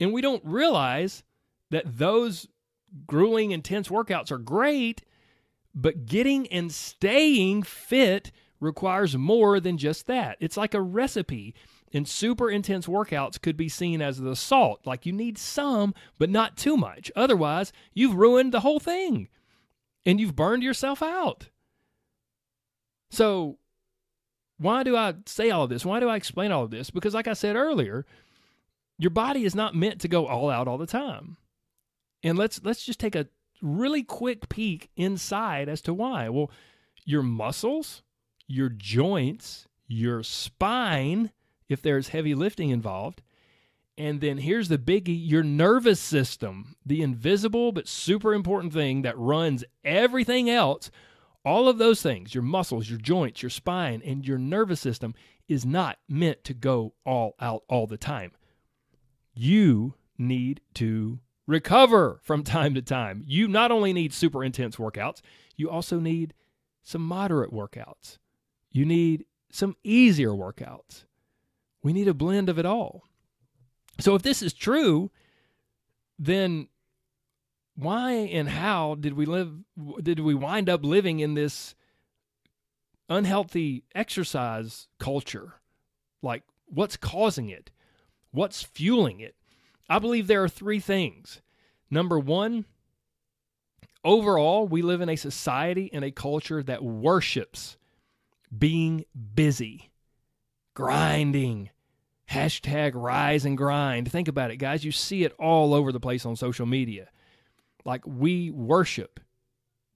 And 0.00 0.12
we 0.12 0.22
don't 0.22 0.44
realize 0.44 1.22
that 1.70 1.98
those 1.98 2.48
grueling 3.06 3.50
intense 3.50 3.88
workouts 3.88 4.30
are 4.30 4.38
great, 4.38 5.02
but 5.74 6.06
getting 6.06 6.46
and 6.48 6.72
staying 6.72 7.62
fit 7.64 8.32
requires 8.60 9.18
more 9.18 9.60
than 9.60 9.76
just 9.76 10.06
that. 10.06 10.38
It's 10.40 10.56
like 10.56 10.72
a 10.72 10.80
recipe. 10.80 11.54
And 11.92 12.08
super 12.08 12.50
intense 12.50 12.86
workouts 12.86 13.40
could 13.40 13.56
be 13.56 13.68
seen 13.68 14.00
as 14.00 14.18
the 14.18 14.34
salt, 14.34 14.80
like 14.86 15.04
you 15.04 15.12
need 15.12 15.36
some, 15.36 15.94
but 16.18 16.30
not 16.30 16.56
too 16.56 16.76
much. 16.76 17.12
Otherwise, 17.14 17.72
you've 17.92 18.16
ruined 18.16 18.52
the 18.52 18.60
whole 18.60 18.80
thing 18.80 19.28
and 20.06 20.20
you've 20.20 20.36
burned 20.36 20.62
yourself 20.62 21.02
out. 21.02 21.48
So, 23.10 23.58
why 24.58 24.82
do 24.82 24.96
I 24.96 25.14
say 25.26 25.50
all 25.50 25.64
of 25.64 25.70
this? 25.70 25.84
Why 25.84 26.00
do 26.00 26.08
I 26.08 26.16
explain 26.16 26.52
all 26.52 26.64
of 26.64 26.70
this? 26.70 26.90
Because, 26.90 27.14
like 27.14 27.28
I 27.28 27.32
said 27.32 27.56
earlier, 27.56 28.06
your 28.98 29.10
body 29.10 29.44
is 29.44 29.54
not 29.54 29.74
meant 29.74 30.00
to 30.00 30.08
go 30.08 30.26
all 30.26 30.50
out 30.50 30.68
all 30.68 30.78
the 30.78 30.86
time. 30.86 31.36
And 32.22 32.38
let's 32.38 32.60
let's 32.64 32.84
just 32.84 33.00
take 33.00 33.14
a 33.14 33.28
really 33.60 34.02
quick 34.02 34.48
peek 34.48 34.90
inside 34.96 35.68
as 35.68 35.80
to 35.82 35.94
why. 35.94 36.28
Well, 36.28 36.50
your 37.04 37.22
muscles, 37.22 38.02
your 38.46 38.68
joints, 38.68 39.66
your 39.86 40.22
spine, 40.22 41.30
if 41.68 41.82
there's 41.82 42.08
heavy 42.08 42.34
lifting 42.34 42.70
involved, 42.70 43.22
and 43.96 44.20
then 44.20 44.38
here's 44.38 44.68
the 44.68 44.78
biggie 44.78 45.18
your 45.28 45.42
nervous 45.42 46.00
system, 46.00 46.76
the 46.84 47.02
invisible 47.02 47.72
but 47.72 47.88
super 47.88 48.34
important 48.34 48.72
thing 48.72 49.02
that 49.02 49.18
runs 49.18 49.64
everything 49.84 50.50
else, 50.50 50.90
All 51.44 51.68
of 51.68 51.76
those 51.78 52.00
things, 52.00 52.34
your 52.34 52.42
muscles, 52.42 52.88
your 52.88 52.98
joints, 52.98 53.42
your 53.42 53.50
spine, 53.50 54.00
and 54.04 54.26
your 54.26 54.38
nervous 54.38 54.80
system, 54.80 55.14
is 55.46 55.66
not 55.66 55.98
meant 56.08 56.42
to 56.44 56.54
go 56.54 56.94
all 57.04 57.34
out 57.38 57.64
all 57.68 57.86
the 57.86 57.98
time. 57.98 58.32
You 59.34 59.94
need 60.16 60.62
to 60.74 61.18
recover 61.46 62.18
from 62.22 62.44
time 62.44 62.74
to 62.74 62.82
time. 62.82 63.24
You 63.26 63.46
not 63.46 63.70
only 63.70 63.92
need 63.92 64.14
super 64.14 64.42
intense 64.42 64.76
workouts, 64.76 65.20
you 65.56 65.68
also 65.68 66.00
need 66.00 66.32
some 66.82 67.02
moderate 67.02 67.52
workouts. 67.52 68.16
You 68.70 68.86
need 68.86 69.26
some 69.50 69.76
easier 69.84 70.30
workouts. 70.30 71.04
We 71.82 71.92
need 71.92 72.08
a 72.08 72.14
blend 72.14 72.48
of 72.48 72.58
it 72.58 72.64
all. 72.64 73.04
So 74.00 74.14
if 74.14 74.22
this 74.22 74.42
is 74.42 74.52
true, 74.52 75.10
then 76.18 76.68
why 77.76 78.12
and 78.12 78.48
how 78.48 78.94
did 78.94 79.14
we 79.14 79.26
live 79.26 79.52
did 80.02 80.20
we 80.20 80.34
wind 80.34 80.68
up 80.68 80.84
living 80.84 81.20
in 81.20 81.34
this 81.34 81.74
unhealthy 83.08 83.84
exercise 83.94 84.88
culture? 84.98 85.54
Like 86.22 86.42
what's 86.66 86.96
causing 86.96 87.48
it? 87.48 87.70
What's 88.30 88.62
fueling 88.62 89.20
it? 89.20 89.36
I 89.88 89.98
believe 89.98 90.26
there 90.26 90.42
are 90.42 90.48
three 90.48 90.80
things. 90.80 91.40
Number 91.90 92.18
1, 92.18 92.64
overall, 94.02 94.66
we 94.66 94.82
live 94.82 95.00
in 95.00 95.08
a 95.08 95.16
society 95.16 95.90
and 95.92 96.04
a 96.04 96.10
culture 96.10 96.62
that 96.62 96.82
worships 96.82 97.76
being 98.56 99.04
busy, 99.34 99.90
grinding, 100.74 101.70
Hashtag 102.30 102.92
rise 102.94 103.44
and 103.44 103.56
grind. 103.56 104.10
Think 104.10 104.28
about 104.28 104.50
it, 104.50 104.56
guys. 104.56 104.84
You 104.84 104.92
see 104.92 105.24
it 105.24 105.32
all 105.38 105.74
over 105.74 105.92
the 105.92 106.00
place 106.00 106.24
on 106.24 106.36
social 106.36 106.66
media. 106.66 107.10
Like 107.84 108.06
we 108.06 108.50
worship 108.50 109.20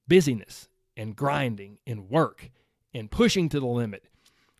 busyness 0.06 0.68
and 0.96 1.16
grinding 1.16 1.78
and 1.86 2.10
work 2.10 2.50
and 2.92 3.10
pushing 3.10 3.48
to 3.50 3.60
the 3.60 3.66
limit 3.66 4.04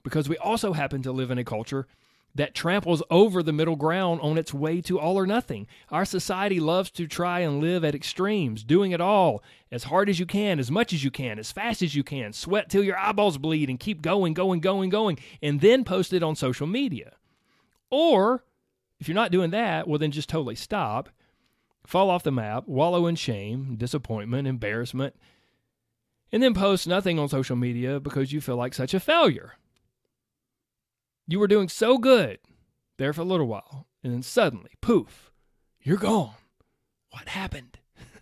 because 0.03 0.29
we 0.29 0.37
also 0.39 0.73
happen 0.73 1.03
to 1.03 1.13
live 1.13 1.31
in 1.31 1.39
a 1.39 1.45
culture 1.45 1.87
that 2.35 2.55
tramples 2.55 3.03
over 3.11 3.43
the 3.43 3.53
middle 3.53 3.77
ground 3.77 4.21
on 4.21 4.39
its 4.39 4.55
way 4.55 4.81
to 4.83 4.99
all 4.99 5.19
or 5.19 5.27
nothing. 5.27 5.67
Our 5.91 6.05
society 6.05 6.61
loves 6.61 6.91
to 6.93 7.07
try 7.07 7.41
and 7.41 7.61
live 7.61 7.85
at 7.85 7.95
extremes, 7.95 8.63
doing 8.63 8.93
it 8.93 9.01
all 9.01 9.43
as 9.73 9.85
hard 9.85 10.09
as 10.09 10.21
you 10.21 10.27
can, 10.27 10.59
as 10.61 10.71
much 10.71 10.93
as 10.93 11.03
you 11.03 11.11
can, 11.11 11.39
as 11.39 11.51
fast 11.51 11.83
as 11.83 11.95
you 11.95 12.05
can, 12.05 12.33
sweat 12.33 12.69
till 12.69 12.85
your 12.85 12.99
eyeballs 12.99 13.39
bleed 13.39 13.69
and 13.69 13.81
keep 13.81 14.03
going, 14.03 14.35
going, 14.35 14.61
going, 14.61 14.89
going, 14.89 15.19
and 15.43 15.61
then 15.61 15.85
post 15.85 16.13
it 16.13 16.23
on 16.23 16.37
social 16.37 16.67
media. 16.67 17.18
Or 17.91 18.45
if 19.01 19.09
you're 19.09 19.15
not 19.15 19.33
doing 19.33 19.51
that, 19.51 19.87
well, 19.87 19.99
then 19.99 20.11
just 20.11 20.29
totally 20.29 20.55
stop, 20.55 21.09
fall 21.87 22.11
off 22.11 22.23
the 22.23 22.33
map, 22.33 22.65
wallow 22.67 23.07
in 23.07 23.15
shame, 23.15 23.77
disappointment, 23.77 24.49
embarrassment, 24.49 25.15
and 26.33 26.43
then 26.43 26.55
post 26.55 26.87
nothing 26.87 27.19
on 27.19 27.29
social 27.29 27.57
media 27.57 28.01
because 28.01 28.33
you 28.33 28.41
feel 28.41 28.57
like 28.57 28.75
such 28.75 28.95
a 28.95 29.01
failure. 29.01 29.55
You 31.27 31.39
were 31.39 31.47
doing 31.47 31.69
so 31.69 31.99
good 31.99 32.39
there 32.99 33.13
for 33.13 33.23
a 33.23 33.25
little 33.25 33.47
while, 33.47 33.87
and 34.03 34.13
then 34.13 34.23
suddenly, 34.23 34.71
poof, 34.81 35.31
you're 35.81 35.97
gone. 35.97 36.35
What 37.11 37.29
happened? 37.29 37.79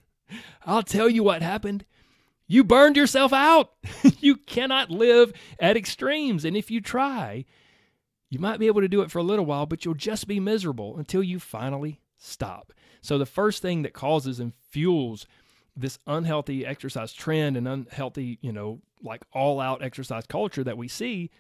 I'll 0.67 0.83
tell 0.83 1.09
you 1.09 1.23
what 1.23 1.43
happened. 1.43 1.85
You 2.47 2.63
burned 2.63 2.97
yourself 2.97 3.33
out. 3.33 3.73
you 4.21 4.37
cannot 4.37 4.91
live 4.91 5.33
at 5.59 5.77
extremes. 5.77 6.45
And 6.45 6.57
if 6.57 6.71
you 6.71 6.81
try, 6.81 7.45
you 8.29 8.39
might 8.39 8.59
be 8.59 8.67
able 8.67 8.81
to 8.81 8.89
do 8.89 9.03
it 9.03 9.11
for 9.11 9.19
a 9.19 9.25
little 9.25 9.47
while, 9.47 9.67
but 9.67 9.85
you'll 9.85 9.95
just 9.95 10.27
be 10.27 10.41
miserable 10.41 10.97
until 10.97 11.23
you 11.23 11.39
finally 11.39 12.01
stop. 12.17 12.73
So, 13.01 13.19
the 13.19 13.27
first 13.27 13.63
thing 13.63 13.83
that 13.83 13.93
causes 13.93 14.41
and 14.41 14.53
fuels 14.71 15.27
this 15.77 15.99
unhealthy 16.07 16.65
exercise 16.65 17.13
trend 17.13 17.57
and 17.57 17.69
unhealthy, 17.69 18.39
you 18.41 18.53
know, 18.53 18.81
like 19.03 19.23
all 19.33 19.61
out 19.61 19.83
exercise 19.83 20.25
culture 20.27 20.65
that 20.65 20.79
we 20.79 20.89
see 20.89 21.31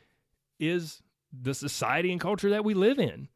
is 0.60 1.02
the 1.32 1.54
society 1.54 2.12
and 2.12 2.20
culture 2.20 2.50
that 2.50 2.64
we 2.64 2.74
live 2.74 2.98
in 2.98 3.28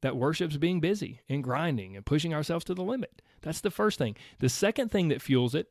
that 0.00 0.16
worships 0.16 0.56
being 0.56 0.80
busy 0.80 1.20
and 1.28 1.44
grinding 1.44 1.96
and 1.96 2.06
pushing 2.06 2.32
ourselves 2.32 2.64
to 2.64 2.74
the 2.74 2.82
limit. 2.82 3.20
That's 3.42 3.60
the 3.60 3.70
first 3.70 3.98
thing. 3.98 4.16
The 4.38 4.48
second 4.48 4.90
thing 4.90 5.08
that 5.08 5.22
fuels 5.22 5.54
it 5.54 5.68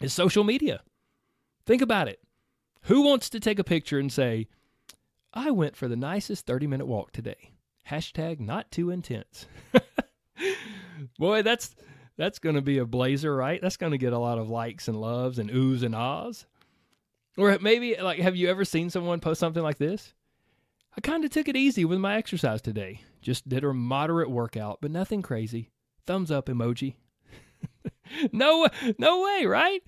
is 0.00 0.12
social 0.12 0.44
media. 0.44 0.82
Think 1.64 1.82
about 1.82 2.08
it. 2.08 2.20
Who 2.82 3.02
wants 3.02 3.28
to 3.30 3.40
take 3.40 3.58
a 3.58 3.64
picture 3.64 3.98
and 3.98 4.12
say, 4.12 4.48
I 5.36 5.50
went 5.50 5.76
for 5.76 5.86
the 5.86 5.96
nicest 5.96 6.46
30 6.46 6.66
minute 6.66 6.86
walk 6.86 7.12
today. 7.12 7.52
Hashtag 7.90 8.40
not 8.40 8.70
too 8.70 8.90
intense. 8.90 9.46
Boy, 11.18 11.42
that's 11.42 11.76
that's 12.16 12.38
going 12.38 12.54
to 12.54 12.62
be 12.62 12.78
a 12.78 12.86
blazer, 12.86 13.36
right? 13.36 13.60
That's 13.60 13.76
going 13.76 13.92
to 13.92 13.98
get 13.98 14.14
a 14.14 14.18
lot 14.18 14.38
of 14.38 14.48
likes 14.48 14.88
and 14.88 14.98
loves 14.98 15.38
and 15.38 15.50
oohs 15.50 15.82
and 15.82 15.94
ahs. 15.94 16.46
Or 17.36 17.58
maybe 17.60 17.96
like 18.00 18.18
have 18.18 18.34
you 18.34 18.48
ever 18.48 18.64
seen 18.64 18.88
someone 18.88 19.20
post 19.20 19.38
something 19.38 19.62
like 19.62 19.76
this? 19.76 20.14
I 20.96 21.02
kind 21.02 21.22
of 21.22 21.30
took 21.30 21.48
it 21.48 21.56
easy 21.56 21.84
with 21.84 21.98
my 21.98 22.16
exercise 22.16 22.62
today. 22.62 23.02
Just 23.20 23.46
did 23.46 23.62
a 23.62 23.74
moderate 23.74 24.30
workout, 24.30 24.78
but 24.80 24.90
nothing 24.90 25.20
crazy. 25.20 25.70
Thumbs 26.06 26.30
up 26.30 26.46
emoji. 26.46 26.94
no 28.32 28.66
no 28.96 29.22
way, 29.22 29.44
right? 29.44 29.82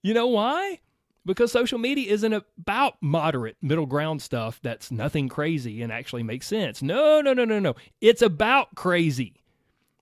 You 0.00 0.14
know 0.14 0.28
why? 0.28 0.78
Because 1.24 1.52
social 1.52 1.78
media 1.78 2.12
isn't 2.12 2.32
about 2.32 2.94
moderate 3.00 3.56
middle 3.62 3.86
ground 3.86 4.22
stuff 4.22 4.60
that's 4.62 4.90
nothing 4.90 5.28
crazy 5.28 5.82
and 5.82 5.92
actually 5.92 6.22
makes 6.22 6.46
sense. 6.46 6.82
No, 6.82 7.20
no, 7.20 7.32
no, 7.32 7.44
no, 7.44 7.58
no. 7.58 7.74
It's 8.00 8.22
about 8.22 8.74
crazy. 8.74 9.42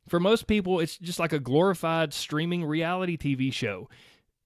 For 0.09 0.19
most 0.19 0.47
people, 0.47 0.81
it's 0.81 0.99
just 0.99 1.19
like 1.19 1.33
a 1.33 1.39
glorified 1.39 2.13
streaming 2.13 2.65
reality 2.65 3.17
TV 3.17 3.53
show. 3.53 3.89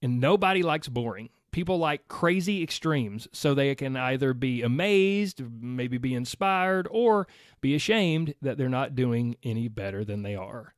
And 0.01 0.19
nobody 0.19 0.61
likes 0.61 0.87
boring. 0.87 1.29
People 1.51 1.77
like 1.77 2.07
crazy 2.09 2.61
extremes 2.61 3.27
so 3.31 3.53
they 3.53 3.73
can 3.75 3.95
either 3.95 4.33
be 4.33 4.61
amazed, 4.61 5.41
maybe 5.61 5.97
be 5.97 6.13
inspired, 6.13 6.87
or 6.91 7.27
be 7.61 7.73
ashamed 7.73 8.35
that 8.41 8.57
they're 8.57 8.67
not 8.67 8.93
doing 8.93 9.37
any 9.41 9.69
better 9.69 10.03
than 10.03 10.21
they 10.21 10.35
are. 10.35 10.75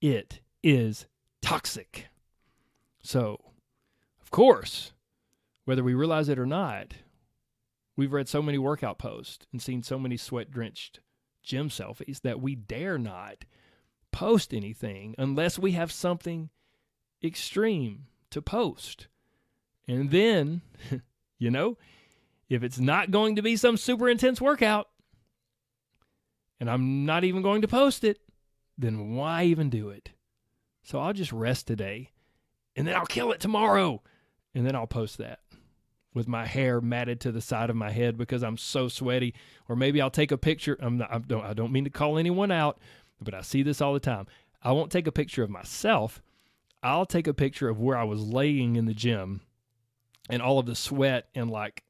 It 0.00 0.40
is 0.62 1.06
toxic. 1.42 2.06
So, 3.02 3.40
of 4.22 4.30
course, 4.30 4.92
whether 5.64 5.84
we 5.84 5.94
realize 5.94 6.28
it 6.28 6.38
or 6.38 6.46
not, 6.46 6.94
we've 7.96 8.12
read 8.12 8.28
so 8.28 8.42
many 8.42 8.58
workout 8.58 8.98
posts 8.98 9.46
and 9.52 9.62
seen 9.62 9.82
so 9.82 9.98
many 9.98 10.16
sweat 10.16 10.50
drenched 10.50 11.00
gym 11.42 11.68
selfies 11.68 12.20
that 12.22 12.40
we 12.40 12.54
dare 12.54 12.98
not 12.98 13.44
post 14.12 14.54
anything 14.54 15.14
unless 15.18 15.58
we 15.58 15.72
have 15.72 15.90
something 15.90 16.50
extreme 17.22 18.06
to 18.30 18.42
post. 18.42 19.08
And 19.88 20.10
then, 20.10 20.62
you 21.38 21.50
know, 21.50 21.78
if 22.48 22.62
it's 22.62 22.78
not 22.78 23.10
going 23.10 23.36
to 23.36 23.42
be 23.42 23.56
some 23.56 23.76
super 23.76 24.08
intense 24.08 24.40
workout 24.40 24.88
and 26.60 26.70
I'm 26.70 27.04
not 27.04 27.24
even 27.24 27.42
going 27.42 27.62
to 27.62 27.68
post 27.68 28.04
it, 28.04 28.18
then 28.78 29.14
why 29.14 29.44
even 29.44 29.70
do 29.70 29.90
it? 29.90 30.10
So 30.82 30.98
I'll 30.98 31.12
just 31.12 31.32
rest 31.32 31.66
today 31.66 32.10
and 32.76 32.86
then 32.86 32.94
I'll 32.94 33.06
kill 33.06 33.32
it 33.32 33.40
tomorrow 33.40 34.02
and 34.54 34.66
then 34.66 34.74
I'll 34.74 34.86
post 34.86 35.18
that 35.18 35.40
with 36.14 36.28
my 36.28 36.46
hair 36.46 36.80
matted 36.80 37.20
to 37.20 37.32
the 37.32 37.40
side 37.40 37.70
of 37.70 37.76
my 37.76 37.90
head 37.90 38.16
because 38.16 38.42
I'm 38.42 38.56
so 38.56 38.88
sweaty. 38.88 39.34
Or 39.68 39.76
maybe 39.76 40.00
I'll 40.00 40.10
take 40.10 40.32
a 40.32 40.38
picture. 40.38 40.76
I'm 40.80 40.98
not, 40.98 41.12
I 41.12 41.18
don't, 41.18 41.44
I 41.44 41.54
don't 41.54 41.72
mean 41.72 41.84
to 41.84 41.90
call 41.90 42.18
anyone 42.18 42.50
out, 42.50 42.78
but 43.20 43.34
I 43.34 43.40
see 43.42 43.62
this 43.62 43.80
all 43.80 43.94
the 43.94 44.00
time. 44.00 44.26
I 44.62 44.72
won't 44.72 44.92
take 44.92 45.06
a 45.06 45.12
picture 45.12 45.42
of 45.42 45.50
myself. 45.50 46.22
I'll 46.82 47.06
take 47.06 47.26
a 47.26 47.34
picture 47.34 47.68
of 47.68 47.80
where 47.80 47.96
I 47.96 48.04
was 48.04 48.20
laying 48.20 48.76
in 48.76 48.86
the 48.86 48.94
gym 48.94 49.42
and 50.28 50.42
all 50.42 50.58
of 50.58 50.66
the 50.66 50.74
sweat 50.74 51.28
and 51.34 51.50
like 51.50 51.84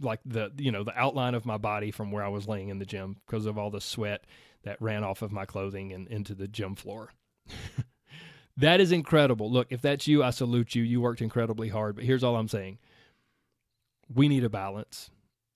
like 0.00 0.20
the 0.24 0.50
you 0.58 0.72
know 0.72 0.82
the 0.82 0.98
outline 0.98 1.34
of 1.34 1.46
my 1.46 1.56
body 1.56 1.90
from 1.90 2.10
where 2.10 2.24
I 2.24 2.28
was 2.28 2.48
laying 2.48 2.70
in 2.70 2.78
the 2.78 2.86
gym 2.86 3.18
because 3.26 3.46
of 3.46 3.56
all 3.56 3.70
the 3.70 3.80
sweat 3.80 4.24
that 4.64 4.80
ran 4.80 5.04
off 5.04 5.22
of 5.22 5.30
my 5.30 5.44
clothing 5.44 5.92
and 5.92 6.08
into 6.08 6.34
the 6.34 6.48
gym 6.48 6.74
floor. 6.74 7.12
that 8.56 8.80
is 8.80 8.92
incredible. 8.92 9.50
Look, 9.50 9.68
if 9.70 9.80
that's 9.80 10.06
you, 10.06 10.22
I 10.22 10.30
salute 10.30 10.74
you. 10.74 10.82
You 10.82 11.00
worked 11.00 11.22
incredibly 11.22 11.68
hard, 11.68 11.96
but 11.96 12.04
here's 12.04 12.24
all 12.24 12.36
I'm 12.36 12.48
saying 12.48 12.78
we 14.12 14.28
need 14.28 14.44
a 14.44 14.50
balance. 14.50 15.10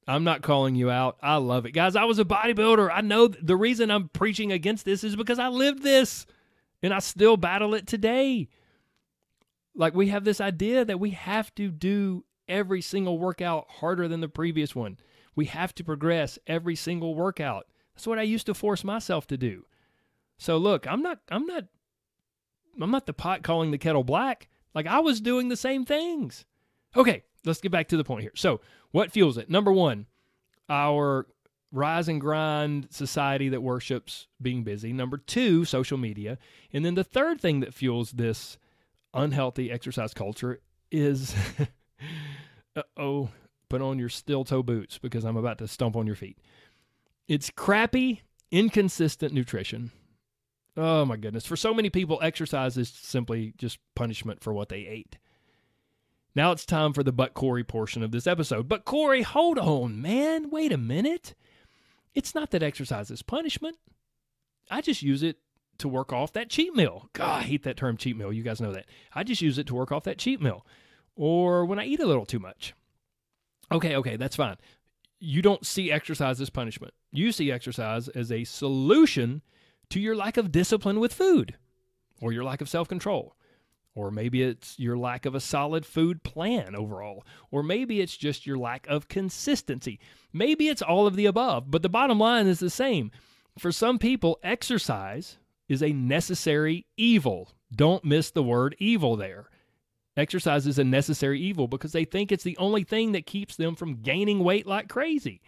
I'm 0.07 0.25
not 0.25 0.43
calling 0.43 0.75
you 0.75 0.91
out. 0.91 1.17
I 1.23 1.37
love 1.37 1.65
it. 1.67 1.73
Guys, 1.73 1.97
I 1.97 2.05
was 2.05 2.19
a 2.19 2.25
bodybuilder. 2.25 2.91
I 2.93 3.01
know 3.01 3.29
the 3.29 3.57
reason 3.57 3.91
I'm 3.91 4.09
preaching 4.11 4.53
against 4.53 4.85
this 4.85 5.03
is 5.03 5.17
because 5.17 5.39
I 5.39 5.49
lived 5.49 5.83
this 5.83 6.27
and 6.83 6.93
I 6.93 6.99
still 6.99 7.37
battle 7.37 7.75
it 7.75 7.87
today. 7.87 8.49
Like 9.75 9.95
we 9.95 10.09
have 10.09 10.25
this 10.25 10.41
idea 10.41 10.85
that 10.85 11.01
we 11.01 11.11
have 11.11 11.55
to 11.55 11.71
do 11.71 12.25
every 12.47 12.83
single 12.83 13.19
workout 13.19 13.67
harder 13.69 14.07
than 14.07 14.21
the 14.21 14.29
previous 14.29 14.75
one. 14.75 14.99
We 15.35 15.47
have 15.47 15.75
to 15.77 15.85
progress 15.85 16.39
every 16.47 16.77
single 16.77 17.15
workout. 17.15 17.67
That's 17.95 18.07
what 18.07 18.19
I 18.19 18.23
used 18.23 18.47
to 18.47 18.55
force 18.55 18.85
myself 18.85 19.27
to 19.29 19.37
do. 19.37 19.65
So 20.37 20.59
look, 20.59 20.87
I'm 20.87 21.03
not 21.03 21.21
I'm 21.31 21.47
not 21.47 21.65
I'm 22.81 22.91
not 22.91 23.07
the 23.07 23.13
pot 23.13 23.43
calling 23.43 23.71
the 23.71 23.79
kettle 23.79 24.05
black. 24.05 24.49
Like 24.75 24.87
I 24.87 25.01
was 25.01 25.21
doing 25.21 25.49
the 25.49 25.57
same 25.57 25.85
things. 25.85 26.45
Okay, 26.97 27.25
let's 27.45 27.61
get 27.61 27.73
back 27.73 27.89
to 27.89 27.97
the 27.97 28.05
point 28.05 28.23
here. 28.23 28.33
So, 28.35 28.61
what 28.91 29.11
fuels 29.11 29.39
it? 29.39 29.51
Number 29.51 29.73
one, 29.73 30.07
our 30.69 31.27
rise 31.73 32.09
and 32.09 32.21
grind 32.21 32.87
society 32.91 33.49
that 33.49 33.63
worships 33.63 34.29
being 34.41 34.63
busy. 34.63 34.93
Number 34.93 35.19
two, 35.19 35.65
social 35.65 35.99
media. 35.99 36.39
And 36.73 36.85
then 36.85 36.95
the 36.95 37.05
third 37.05 37.41
thing 37.41 37.61
that 37.61 37.75
fuels 37.75 38.13
this 38.13 38.57
unhealthy 39.13 39.71
exercise 39.71 40.15
culture 40.15 40.61
is 40.91 41.35
oh, 42.97 43.29
put 43.69 43.83
on 43.83 43.99
your 43.99 44.09
steel 44.09 44.45
toe 44.45 44.63
boots 44.63 44.99
because 44.99 45.25
I'm 45.25 45.37
about 45.37 45.59
to 45.59 45.69
stomp 45.69 45.97
on 45.97 46.07
your 46.07 46.17
feet. 46.17 46.39
It's 47.27 47.51
crappy, 47.51 48.23
inconsistent 48.51 49.33
nutrition. 49.33 49.91
Oh 50.77 51.05
my 51.05 51.17
goodness. 51.17 51.47
For 51.47 51.57
so 51.57 51.75
many 51.75 51.91
people, 51.91 52.21
exercise 52.23 52.77
is 52.77 52.89
simply 52.89 53.55
just 53.59 53.79
punishment 53.97 54.43
for 54.43 54.53
what 54.53 54.69
they 54.69 54.87
ate. 54.87 55.19
Now 56.35 56.53
it's 56.53 56.67
time 56.67 56.93
for 56.93 57.03
the 57.03 57.13
But 57.13 57.35
Corey 57.35 57.65
portion 57.65 58.03
of 58.03 58.11
this 58.11 58.27
episode. 58.27 58.69
But 58.69 58.85
Corey, 58.85 59.23
hold 59.23 59.59
on, 59.59 60.03
man. 60.03 60.51
Wait 60.51 60.73
a 60.73 60.79
minute. 60.79 61.35
It's 62.15 62.35
not 62.35 62.51
that 62.51 62.63
exercise 62.63 63.11
is 63.11 63.23
punishment. 63.23 63.77
I 64.71 64.81
just 64.81 65.03
use 65.03 65.23
it 65.23 65.39
to 65.79 65.89
work 65.89 66.13
off 66.13 66.33
that 66.33 66.51
cheat 66.51 66.75
meal. 66.75 67.09
God, 67.13 67.41
I 67.41 67.43
hate 67.43 67.63
that 67.65 67.77
term 67.77 67.97
cheat 67.97 68.17
meal. 68.17 68.33
You 68.33 68.43
guys 68.43 68.61
know 68.61 68.73
that. 68.73 68.87
I 69.13 69.23
just 69.25 69.43
use 69.43 69.59
it 69.59 69.67
to 69.69 69.75
work 69.75 69.93
off 69.93 70.05
that 70.05 70.19
cheat 70.19 70.41
meal 70.41 70.65
or 71.17 71.65
when 71.65 71.79
I 71.79 71.85
eat 71.85 72.01
a 72.01 72.07
little 72.07 72.27
too 72.27 72.39
much. 72.39 72.75
Okay, 73.73 73.97
okay, 73.97 74.17
that's 74.17 74.37
fine. 74.37 74.57
You 75.21 75.43
don't 75.43 75.67
see 75.67 75.91
exercise 75.91 76.41
as 76.41 76.51
punishment. 76.51 76.93
You 77.13 77.33
see 77.33 77.51
exercise 77.51 78.09
as 78.09 78.31
a 78.31 78.45
solution 78.45 79.43
to 79.91 80.01
your 80.01 80.17
lack 80.17 80.37
of 80.37 80.53
discipline 80.53 81.01
with 81.01 81.15
food 81.15 81.57
or 82.21 82.33
your 82.33 82.45
lack 82.45 82.61
of 82.61 82.69
self 82.69 82.89
control. 82.89 83.37
Or 83.95 84.11
maybe 84.11 84.43
it's 84.43 84.79
your 84.79 84.99
lack 84.99 85.25
of 85.25 85.35
a 85.35 85.41
solid 85.41 85.87
food 85.87 86.25
plan 86.25 86.75
overall. 86.75 87.25
Or 87.51 87.63
maybe 87.63 88.01
it's 88.01 88.17
just 88.17 88.47
your 88.47 88.59
lack 88.59 88.87
of 88.89 89.09
consistency. 89.09 90.01
Maybe 90.33 90.69
it's 90.69 90.83
all 90.83 91.07
of 91.07 91.15
the 91.15 91.27
above. 91.27 91.71
But 91.71 91.83
the 91.83 91.89
bottom 91.89 92.19
line 92.19 92.47
is 92.47 92.59
the 92.59 92.71
same. 92.71 93.13
For 93.59 93.71
some 93.71 93.99
people, 93.99 94.41
exercise 94.43 95.39
is 95.69 95.83
a 95.83 95.93
necessary 95.93 96.87
evil. 96.97 97.51
Don't 97.75 98.05
miss 98.05 98.31
the 98.31 98.43
word 98.43 98.75
evil 98.79 99.17
there. 99.17 99.49
Exercise 100.17 100.67
is 100.67 100.79
a 100.79 100.85
necessary 100.85 101.41
evil 101.41 101.67
because 101.67 101.93
they 101.93 102.05
think 102.05 102.31
it's 102.31 102.45
the 102.45 102.57
only 102.59 102.85
thing 102.85 103.13
that 103.13 103.27
keeps 103.27 103.57
them 103.57 103.75
from 103.75 104.03
gaining 104.03 104.41
weight 104.41 104.67
like 104.67 104.89
crazy. 104.89 105.41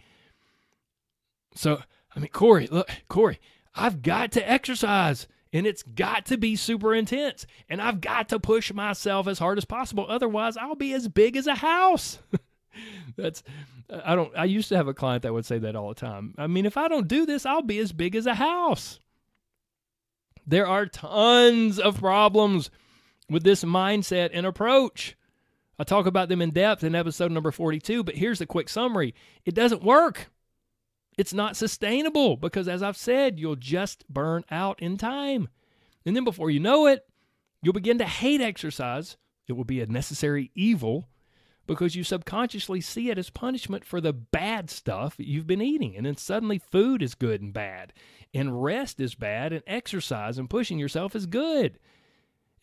So, 1.55 1.81
I 2.15 2.19
mean, 2.19 2.29
Corey, 2.31 2.67
look, 2.67 2.89
Corey, 3.07 3.39
I've 3.75 4.01
got 4.01 4.31
to 4.33 4.49
exercise 4.49 5.27
and 5.53 5.65
it's 5.65 5.83
got 5.83 6.25
to 6.27 6.37
be 6.37 6.55
super 6.55 6.93
intense 6.93 7.45
and 7.69 7.81
I've 7.81 8.01
got 8.01 8.29
to 8.29 8.39
push 8.39 8.73
myself 8.73 9.27
as 9.27 9.39
hard 9.39 9.57
as 9.57 9.65
possible. 9.65 10.05
Otherwise, 10.07 10.57
I'll 10.57 10.75
be 10.75 10.93
as 10.93 11.07
big 11.07 11.35
as 11.35 11.47
a 11.47 11.55
house. 11.55 12.19
That's, 13.17 13.43
I 13.89 14.15
don't, 14.15 14.35
I 14.37 14.45
used 14.45 14.69
to 14.69 14.77
have 14.77 14.87
a 14.87 14.93
client 14.93 15.23
that 15.23 15.33
would 15.33 15.45
say 15.45 15.57
that 15.59 15.75
all 15.75 15.89
the 15.89 15.95
time. 15.95 16.35
I 16.37 16.47
mean, 16.47 16.65
if 16.65 16.77
I 16.77 16.87
don't 16.87 17.07
do 17.07 17.25
this, 17.25 17.45
I'll 17.45 17.61
be 17.61 17.79
as 17.79 17.91
big 17.91 18.15
as 18.15 18.25
a 18.25 18.35
house. 18.35 18.99
There 20.45 20.67
are 20.67 20.85
tons 20.85 21.79
of 21.79 21.99
problems 21.99 22.69
with 23.29 23.43
this 23.43 23.63
mindset 23.63 24.29
and 24.33 24.45
approach. 24.45 25.17
I 25.79 25.83
talk 25.83 26.05
about 26.05 26.29
them 26.29 26.41
in 26.41 26.51
depth 26.51 26.83
in 26.83 26.95
episode 26.95 27.31
number 27.31 27.51
42, 27.51 28.03
but 28.03 28.15
here's 28.15 28.39
the 28.39 28.45
quick 28.45 28.69
summary 28.69 29.13
it 29.45 29.53
doesn't 29.53 29.83
work. 29.83 30.29
It's 31.17 31.33
not 31.33 31.57
sustainable 31.57 32.37
because, 32.37 32.67
as 32.67 32.83
I've 32.83 32.97
said, 32.97 33.39
you'll 33.39 33.55
just 33.55 34.07
burn 34.07 34.43
out 34.51 34.79
in 34.81 34.97
time. 34.97 35.49
And 36.05 36.15
then 36.15 36.23
before 36.23 36.51
you 36.51 36.59
know 36.59 36.85
it, 36.85 37.07
you'll 37.61 37.73
begin 37.73 37.97
to 37.97 38.05
hate 38.05 38.39
exercise. 38.39 39.17
It 39.47 39.53
will 39.53 39.63
be 39.63 39.81
a 39.81 39.87
necessary 39.87 40.51
evil 40.53 41.09
because 41.65 41.95
you 41.95 42.03
subconsciously 42.03 42.81
see 42.81 43.09
it 43.09 43.17
as 43.17 43.29
punishment 43.29 43.83
for 43.83 43.99
the 43.99 44.13
bad 44.13 44.69
stuff 44.69 45.15
you've 45.17 45.47
been 45.47 45.61
eating. 45.61 45.97
And 45.97 46.05
then 46.05 46.15
suddenly 46.15 46.59
food 46.59 47.01
is 47.01 47.15
good 47.15 47.41
and 47.41 47.51
bad, 47.51 47.93
and 48.33 48.63
rest 48.63 48.99
is 48.99 49.15
bad, 49.15 49.51
and 49.51 49.63
exercise 49.67 50.37
and 50.37 50.49
pushing 50.49 50.79
yourself 50.79 51.15
is 51.15 51.25
good. 51.25 51.79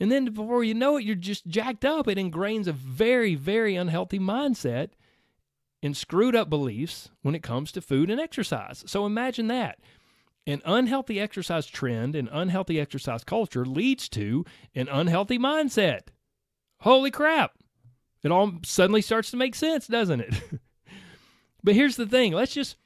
And 0.00 0.10
then 0.10 0.26
before 0.26 0.64
you 0.64 0.74
know 0.74 0.96
it, 0.96 1.04
you're 1.04 1.16
just 1.16 1.46
jacked 1.46 1.84
up. 1.84 2.08
It 2.08 2.18
ingrains 2.18 2.66
a 2.66 2.72
very, 2.72 3.34
very 3.34 3.76
unhealthy 3.76 4.18
mindset 4.18 4.90
and 5.84 5.94
screwed 5.94 6.34
up 6.34 6.48
beliefs 6.48 7.10
when 7.20 7.34
it 7.34 7.42
comes 7.42 7.70
to 7.70 7.82
food 7.82 8.10
and 8.10 8.18
exercise. 8.18 8.82
So 8.86 9.04
imagine 9.04 9.48
that. 9.48 9.78
An 10.46 10.62
unhealthy 10.64 11.20
exercise 11.20 11.66
trend 11.66 12.16
and 12.16 12.28
unhealthy 12.32 12.80
exercise 12.80 13.22
culture 13.22 13.66
leads 13.66 14.08
to 14.10 14.46
an 14.74 14.88
unhealthy 14.88 15.38
mindset. 15.38 16.08
Holy 16.80 17.10
crap. 17.10 17.52
It 18.22 18.32
all 18.32 18.52
suddenly 18.64 19.02
starts 19.02 19.30
to 19.32 19.36
make 19.36 19.54
sense, 19.54 19.86
doesn't 19.86 20.20
it? 20.20 20.34
but 21.62 21.74
here's 21.74 21.96
the 21.96 22.06
thing 22.06 22.32
let's 22.32 22.54
just 22.54 22.76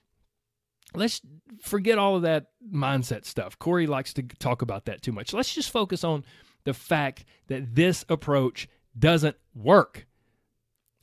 let's 0.95 1.21
forget 1.63 1.99
all 1.99 2.17
of 2.17 2.23
that 2.23 2.47
mindset 2.73 3.25
stuff. 3.25 3.59
Corey 3.61 3.87
likes 3.87 4.13
to 4.15 4.23
talk 4.23 4.61
about 4.63 4.87
that 4.87 5.03
too 5.03 5.13
much. 5.13 5.33
Let's 5.33 5.55
just 5.55 5.71
focus 5.71 6.03
on 6.03 6.25
the 6.65 6.75
fact 6.75 7.25
that 7.47 7.77
this 7.77 8.05
approach 8.09 8.69
doesn't 8.99 9.37
work. 9.55 10.09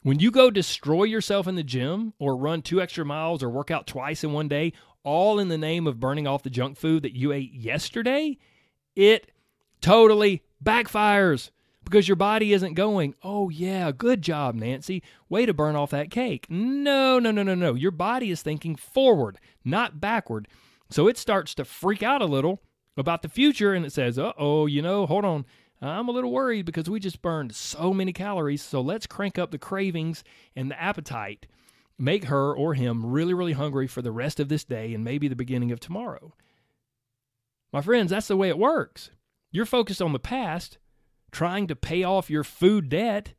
When 0.06 0.20
you 0.20 0.30
go 0.30 0.52
destroy 0.52 1.06
yourself 1.06 1.48
in 1.48 1.56
the 1.56 1.64
gym 1.64 2.14
or 2.20 2.38
run 2.38 2.62
two 2.62 2.80
extra 2.80 3.04
miles 3.04 3.42
or 3.42 3.50
work 3.50 3.72
out 3.72 3.88
twice 3.88 4.24
in 4.24 4.34
one 4.34 4.48
day, 4.48 4.74
all 5.02 5.40
in 5.40 5.48
the 5.48 5.58
name 5.58 5.88
of 5.88 6.00
burning 6.00 6.28
off 6.28 6.44
the 6.44 6.52
junk 6.52 6.78
food 6.78 7.02
that 7.02 7.18
you 7.18 7.32
ate 7.32 7.52
yesterday, 7.52 8.38
it 8.96 9.32
totally 9.82 10.44
backfires 10.64 11.50
because 11.84 12.08
your 12.08 12.18
body 12.18 12.54
isn't 12.54 12.76
going, 12.76 13.16
oh, 13.24 13.50
yeah, 13.50 13.92
good 13.92 14.22
job, 14.22 14.54
Nancy. 14.54 15.02
Way 15.28 15.48
to 15.48 15.56
burn 15.56 15.76
off 15.76 15.90
that 15.90 16.12
cake. 16.12 16.46
No, 16.52 17.18
no, 17.18 17.32
no, 17.32 17.42
no, 17.42 17.56
no. 17.56 17.74
Your 17.74 17.90
body 17.90 18.30
is 18.30 18.44
thinking 18.44 18.76
forward, 18.76 19.40
not 19.64 20.00
backward. 20.00 20.48
So 20.92 21.08
it 21.08 21.18
starts 21.18 21.56
to 21.56 21.66
freak 21.66 22.04
out 22.04 22.22
a 22.22 22.26
little 22.26 22.62
about 22.96 23.24
the 23.24 23.28
future 23.28 23.74
and 23.74 23.84
it 23.84 23.92
says, 23.92 24.20
uh 24.20 24.34
oh, 24.38 24.68
you 24.68 24.84
know, 24.84 25.08
hold 25.08 25.26
on. 25.26 25.46
I'm 25.82 26.08
a 26.08 26.12
little 26.12 26.32
worried 26.32 26.66
because 26.66 26.90
we 26.90 27.00
just 27.00 27.22
burned 27.22 27.54
so 27.54 27.94
many 27.94 28.14
calories. 28.14 28.62
So 28.62 28.82
let's 28.82 29.08
crank 29.08 29.38
up 29.38 29.52
the 29.52 29.58
cravings 29.58 30.24
and 30.56 30.72
the 30.72 30.82
appetite, 30.82 31.48
make 31.98 32.26
her 32.26 32.54
or 32.54 32.74
him 32.74 33.06
really, 33.06 33.34
really 33.34 33.54
hungry 33.54 33.88
for 33.88 34.02
the 34.02 34.12
rest 34.12 34.40
of 34.40 34.50
this 34.50 34.64
day 34.64 34.94
and 34.94 35.04
maybe 35.04 35.28
the 35.28 35.36
beginning 35.36 35.72
of 35.72 35.80
tomorrow. 35.80 36.34
My 37.74 37.82
friends, 37.82 38.12
that's 38.12 38.30
the 38.30 38.38
way 38.38 38.50
it 38.50 38.58
works. 38.58 39.12
You're 39.52 39.66
focused 39.66 40.02
on 40.02 40.14
the 40.14 40.20
past, 40.20 40.78
trying 41.32 41.68
to 41.68 41.76
pay 41.76 42.04
off 42.04 42.30
your 42.30 42.44
food 42.44 42.90
debt, 42.90 43.34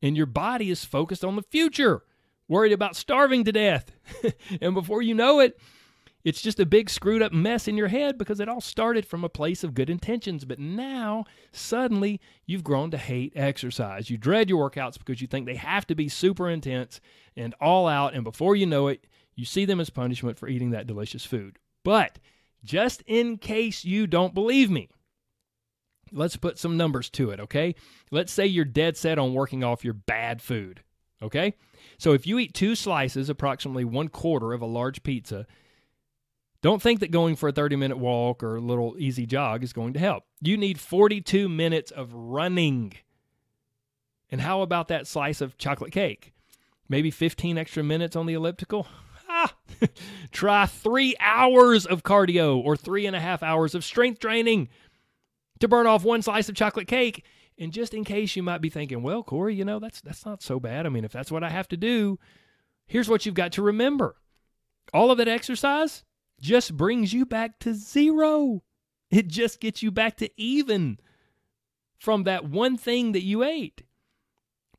and 0.00 0.16
your 0.16 0.26
body 0.26 0.70
is 0.70 0.84
focused 0.84 1.24
on 1.24 1.36
the 1.36 1.42
future, 1.42 2.02
worried 2.48 2.72
about 2.72 2.96
starving 2.96 3.44
to 3.44 3.52
death. 3.52 3.92
and 4.60 4.74
before 4.74 5.02
you 5.02 5.14
know 5.14 5.40
it, 5.40 5.58
it's 6.24 6.42
just 6.42 6.60
a 6.60 6.66
big 6.66 6.88
screwed 6.88 7.22
up 7.22 7.32
mess 7.32 7.66
in 7.66 7.76
your 7.76 7.88
head 7.88 8.16
because 8.16 8.38
it 8.38 8.48
all 8.48 8.60
started 8.60 9.04
from 9.06 9.24
a 9.24 9.28
place 9.28 9.64
of 9.64 9.74
good 9.74 9.90
intentions. 9.90 10.44
But 10.44 10.58
now, 10.58 11.24
suddenly, 11.50 12.20
you've 12.46 12.64
grown 12.64 12.90
to 12.92 12.98
hate 12.98 13.32
exercise. 13.34 14.08
You 14.08 14.18
dread 14.18 14.48
your 14.48 14.70
workouts 14.70 14.98
because 14.98 15.20
you 15.20 15.26
think 15.26 15.46
they 15.46 15.56
have 15.56 15.86
to 15.88 15.94
be 15.94 16.08
super 16.08 16.48
intense 16.48 17.00
and 17.36 17.54
all 17.60 17.88
out. 17.88 18.14
And 18.14 18.24
before 18.24 18.54
you 18.54 18.66
know 18.66 18.88
it, 18.88 19.06
you 19.34 19.44
see 19.44 19.64
them 19.64 19.80
as 19.80 19.90
punishment 19.90 20.38
for 20.38 20.48
eating 20.48 20.70
that 20.70 20.86
delicious 20.86 21.24
food. 21.24 21.58
But 21.84 22.18
just 22.64 23.02
in 23.06 23.38
case 23.38 23.84
you 23.84 24.06
don't 24.06 24.34
believe 24.34 24.70
me, 24.70 24.88
let's 26.12 26.36
put 26.36 26.58
some 26.58 26.76
numbers 26.76 27.10
to 27.10 27.30
it, 27.30 27.40
okay? 27.40 27.74
Let's 28.10 28.32
say 28.32 28.46
you're 28.46 28.64
dead 28.64 28.96
set 28.96 29.18
on 29.18 29.34
working 29.34 29.64
off 29.64 29.84
your 29.84 29.94
bad 29.94 30.42
food, 30.42 30.82
okay? 31.20 31.54
So 31.98 32.12
if 32.12 32.26
you 32.26 32.38
eat 32.38 32.54
two 32.54 32.74
slices, 32.74 33.28
approximately 33.28 33.84
one 33.84 34.08
quarter 34.08 34.52
of 34.52 34.62
a 34.62 34.66
large 34.66 35.02
pizza, 35.02 35.46
don't 36.62 36.80
think 36.80 37.00
that 37.00 37.10
going 37.10 37.36
for 37.36 37.48
a 37.48 37.52
30 37.52 37.76
minute 37.76 37.98
walk 37.98 38.42
or 38.42 38.56
a 38.56 38.60
little 38.60 38.94
easy 38.98 39.26
jog 39.26 39.62
is 39.62 39.72
going 39.72 39.92
to 39.94 39.98
help. 39.98 40.24
You 40.40 40.56
need 40.56 40.80
42 40.80 41.48
minutes 41.48 41.90
of 41.90 42.14
running. 42.14 42.94
And 44.30 44.40
how 44.40 44.62
about 44.62 44.88
that 44.88 45.06
slice 45.06 45.40
of 45.40 45.58
chocolate 45.58 45.92
cake? 45.92 46.32
Maybe 46.88 47.10
15 47.10 47.58
extra 47.58 47.82
minutes 47.82 48.16
on 48.16 48.26
the 48.26 48.34
elliptical? 48.34 48.86
Ah, 49.28 49.54
try 50.30 50.66
three 50.66 51.16
hours 51.18 51.84
of 51.84 52.02
cardio 52.02 52.56
or 52.56 52.76
three 52.76 53.06
and 53.06 53.16
a 53.16 53.20
half 53.20 53.42
hours 53.42 53.74
of 53.74 53.84
strength 53.84 54.20
training 54.20 54.68
to 55.60 55.68
burn 55.68 55.86
off 55.86 56.04
one 56.04 56.22
slice 56.22 56.48
of 56.48 56.54
chocolate 56.54 56.86
cake. 56.86 57.24
And 57.58 57.72
just 57.72 57.92
in 57.94 58.04
case 58.04 58.36
you 58.36 58.42
might 58.42 58.60
be 58.60 58.70
thinking, 58.70 59.02
well, 59.02 59.22
Corey, 59.22 59.54
you 59.54 59.64
know, 59.64 59.78
that's 59.78 60.00
that's 60.00 60.24
not 60.24 60.42
so 60.42 60.60
bad. 60.60 60.86
I 60.86 60.90
mean, 60.90 61.04
if 61.04 61.12
that's 61.12 61.32
what 61.32 61.44
I 61.44 61.50
have 61.50 61.68
to 61.68 61.76
do, 61.76 62.18
here's 62.86 63.08
what 63.08 63.26
you've 63.26 63.34
got 63.34 63.52
to 63.52 63.62
remember. 63.62 64.16
All 64.92 65.10
of 65.10 65.18
that 65.18 65.28
exercise, 65.28 66.04
just 66.42 66.76
brings 66.76 67.12
you 67.12 67.24
back 67.24 67.58
to 67.60 67.72
zero. 67.72 68.62
It 69.10 69.28
just 69.28 69.60
gets 69.60 69.82
you 69.82 69.90
back 69.90 70.16
to 70.16 70.28
even 70.36 70.98
from 71.98 72.24
that 72.24 72.44
one 72.44 72.76
thing 72.76 73.12
that 73.12 73.22
you 73.22 73.44
ate. 73.44 73.82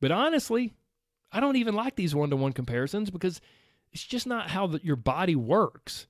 But 0.01 0.11
honestly, 0.11 0.73
I 1.31 1.39
don't 1.39 1.55
even 1.55 1.73
like 1.73 1.95
these 1.95 2.13
one 2.13 2.29
to 2.31 2.35
one 2.35 2.51
comparisons 2.51 3.09
because 3.09 3.39
it's 3.93 4.03
just 4.03 4.27
not 4.27 4.49
how 4.49 4.67
the, 4.67 4.81
your 4.83 4.97
body 4.97 5.35
works. 5.35 6.05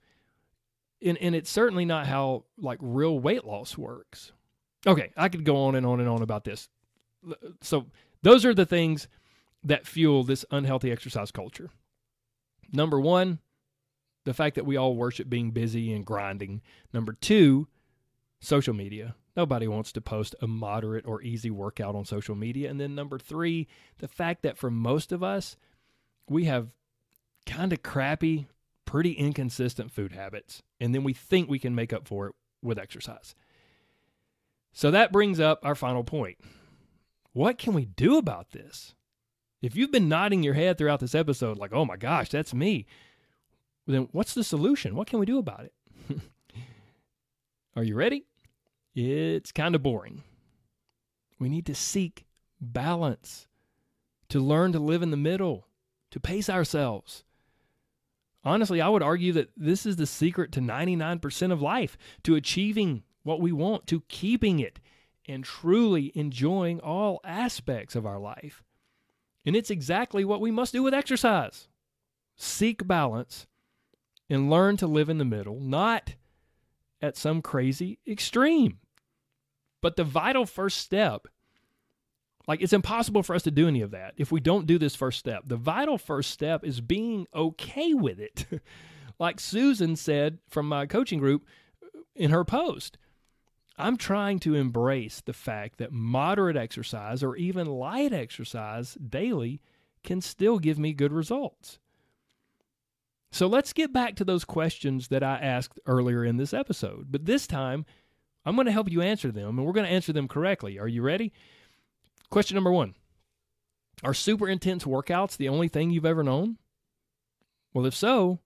And, 1.05 1.17
and 1.19 1.35
it's 1.35 1.51
certainly 1.51 1.85
not 1.85 2.07
how 2.07 2.45
like 2.57 2.79
real 2.81 3.19
weight 3.19 3.45
loss 3.45 3.77
works. 3.77 4.31
Okay, 4.87 5.11
I 5.15 5.29
could 5.29 5.45
go 5.45 5.65
on 5.65 5.75
and 5.75 5.85
on 5.85 5.99
and 5.99 6.09
on 6.09 6.23
about 6.23 6.45
this. 6.45 6.67
So, 7.61 7.85
those 8.21 8.43
are 8.43 8.53
the 8.53 8.65
things 8.65 9.07
that 9.63 9.85
fuel 9.85 10.23
this 10.23 10.45
unhealthy 10.49 10.91
exercise 10.91 11.31
culture. 11.31 11.69
Number 12.71 12.99
one, 12.99 13.39
the 14.25 14.33
fact 14.33 14.55
that 14.55 14.65
we 14.65 14.77
all 14.77 14.95
worship 14.95 15.29
being 15.29 15.51
busy 15.51 15.93
and 15.93 16.05
grinding. 16.05 16.61
Number 16.93 17.13
two, 17.13 17.67
social 18.39 18.73
media. 18.73 19.15
Nobody 19.35 19.67
wants 19.67 19.91
to 19.93 20.01
post 20.01 20.35
a 20.41 20.47
moderate 20.47 21.07
or 21.07 21.21
easy 21.21 21.49
workout 21.49 21.95
on 21.95 22.05
social 22.05 22.35
media. 22.35 22.69
And 22.69 22.79
then 22.79 22.93
number 22.93 23.17
three, 23.17 23.67
the 23.97 24.07
fact 24.07 24.43
that 24.43 24.57
for 24.57 24.69
most 24.69 25.11
of 25.11 25.23
us, 25.23 25.57
we 26.29 26.45
have 26.45 26.69
kind 27.45 27.73
of 27.73 27.81
crappy, 27.81 28.47
pretty 28.85 29.13
inconsistent 29.13 29.91
food 29.91 30.11
habits. 30.11 30.61
And 30.79 30.93
then 30.93 31.03
we 31.03 31.13
think 31.13 31.49
we 31.49 31.59
can 31.59 31.73
make 31.73 31.91
up 31.91 32.07
for 32.07 32.27
it 32.27 32.35
with 32.61 32.77
exercise. 32.77 33.33
So 34.71 34.91
that 34.91 35.11
brings 35.11 35.39
up 35.39 35.59
our 35.63 35.75
final 35.75 36.03
point. 36.03 36.37
What 37.33 37.57
can 37.57 37.73
we 37.73 37.85
do 37.85 38.17
about 38.17 38.51
this? 38.51 38.93
If 39.61 39.75
you've 39.75 39.91
been 39.91 40.09
nodding 40.09 40.43
your 40.43 40.53
head 40.53 40.77
throughout 40.77 40.99
this 40.99 41.15
episode, 41.15 41.57
like, 41.57 41.73
oh 41.73 41.85
my 41.85 41.97
gosh, 41.97 42.29
that's 42.29 42.53
me, 42.53 42.85
then 43.87 44.07
what's 44.11 44.33
the 44.33 44.43
solution? 44.43 44.95
What 44.95 45.07
can 45.07 45.19
we 45.19 45.25
do 45.25 45.37
about 45.37 45.65
it? 45.65 45.73
Are 47.75 47.83
you 47.83 47.95
ready? 47.95 48.25
It's 48.95 49.51
kind 49.51 49.75
of 49.75 49.83
boring. 49.83 50.23
We 51.39 51.49
need 51.49 51.65
to 51.65 51.75
seek 51.75 52.25
balance, 52.61 53.47
to 54.29 54.39
learn 54.39 54.71
to 54.73 54.79
live 54.79 55.01
in 55.01 55.11
the 55.11 55.17
middle, 55.17 55.67
to 56.11 56.19
pace 56.19 56.49
ourselves. 56.49 57.23
Honestly, 58.45 58.81
I 58.81 58.89
would 58.89 59.01
argue 59.01 59.33
that 59.33 59.49
this 59.57 59.85
is 59.85 59.95
the 59.95 60.05
secret 60.05 60.51
to 60.53 60.59
99% 60.59 61.51
of 61.51 61.61
life, 61.61 61.97
to 62.23 62.35
achieving 62.35 63.03
what 63.23 63.41
we 63.41 63.51
want, 63.51 63.87
to 63.87 64.01
keeping 64.09 64.59
it, 64.59 64.79
and 65.27 65.43
truly 65.43 66.11
enjoying 66.15 66.79
all 66.81 67.21
aspects 67.23 67.95
of 67.95 68.05
our 68.05 68.19
life. 68.19 68.63
And 69.45 69.55
it's 69.55 69.71
exactly 69.71 70.23
what 70.23 70.41
we 70.41 70.51
must 70.51 70.73
do 70.73 70.83
with 70.83 70.93
exercise 70.93 71.67
seek 72.35 72.87
balance 72.87 73.45
and 74.29 74.49
learn 74.49 74.77
to 74.77 74.87
live 74.87 75.09
in 75.09 75.17
the 75.17 75.25
middle, 75.25 75.59
not 75.59 76.15
at 77.01 77.17
some 77.17 77.41
crazy 77.41 77.99
extreme. 78.07 78.79
But 79.81 79.97
the 79.97 80.05
vital 80.05 80.45
first 80.45 80.77
step, 80.77 81.27
like 82.47 82.61
it's 82.61 82.73
impossible 82.73 83.23
for 83.23 83.35
us 83.35 83.43
to 83.43 83.51
do 83.51 83.67
any 83.67 83.81
of 83.81 83.91
that 83.91 84.13
if 84.17 84.31
we 84.31 84.39
don't 84.39 84.65
do 84.65 84.77
this 84.77 84.95
first 84.95 85.19
step. 85.19 85.43
The 85.45 85.57
vital 85.57 85.97
first 85.97 86.31
step 86.31 86.63
is 86.63 86.79
being 86.79 87.27
okay 87.35 87.93
with 87.93 88.19
it. 88.19 88.45
like 89.19 89.39
Susan 89.39 89.95
said 89.95 90.39
from 90.49 90.67
my 90.67 90.85
coaching 90.85 91.19
group 91.19 91.45
uh, 91.83 91.99
in 92.15 92.31
her 92.31 92.45
post, 92.45 92.97
I'm 93.77 93.97
trying 93.97 94.39
to 94.39 94.55
embrace 94.55 95.21
the 95.21 95.33
fact 95.33 95.79
that 95.79 95.91
moderate 95.91 96.55
exercise 96.55 97.23
or 97.23 97.35
even 97.35 97.67
light 97.67 98.13
exercise 98.13 98.93
daily 98.93 99.61
can 100.03 100.21
still 100.21 100.59
give 100.59 100.77
me 100.77 100.93
good 100.93 101.11
results. 101.11 101.79
So 103.33 103.47
let's 103.47 103.73
get 103.73 103.91
back 103.91 104.15
to 104.17 104.23
those 104.23 104.45
questions 104.45 105.07
that 105.07 105.23
I 105.23 105.39
asked 105.39 105.79
earlier 105.87 106.23
in 106.23 106.37
this 106.37 106.53
episode. 106.53 107.07
But 107.09 107.25
this 107.25 107.47
time, 107.47 107.83
I'm 108.45 108.53
going 108.53 108.67
to 108.67 108.71
help 108.71 108.91
you 108.91 109.01
answer 109.01 109.31
them, 109.31 109.57
and 109.57 109.65
we're 109.65 109.73
going 109.73 109.87
to 109.87 109.91
answer 109.91 110.13
them 110.13 110.27
correctly. 110.27 110.77
Are 110.77 110.87
you 110.87 111.01
ready? 111.01 111.33
Question 112.29 112.53
number 112.53 112.71
one 112.71 112.93
Are 114.03 114.13
super 114.13 114.47
intense 114.47 114.83
workouts 114.83 115.35
the 115.35 115.49
only 115.49 115.67
thing 115.67 115.89
you've 115.89 116.05
ever 116.05 116.23
known? 116.23 116.57
Well, 117.73 117.87
if 117.87 117.95
so, 117.95 118.39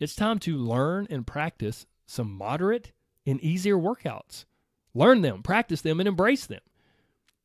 it's 0.00 0.16
time 0.16 0.38
to 0.40 0.56
learn 0.56 1.06
and 1.10 1.26
practice 1.26 1.84
some 2.06 2.32
moderate 2.32 2.92
and 3.26 3.38
easier 3.42 3.76
workouts. 3.76 4.46
Learn 4.94 5.20
them, 5.20 5.42
practice 5.42 5.82
them, 5.82 6.00
and 6.00 6.08
embrace 6.08 6.46
them. 6.46 6.62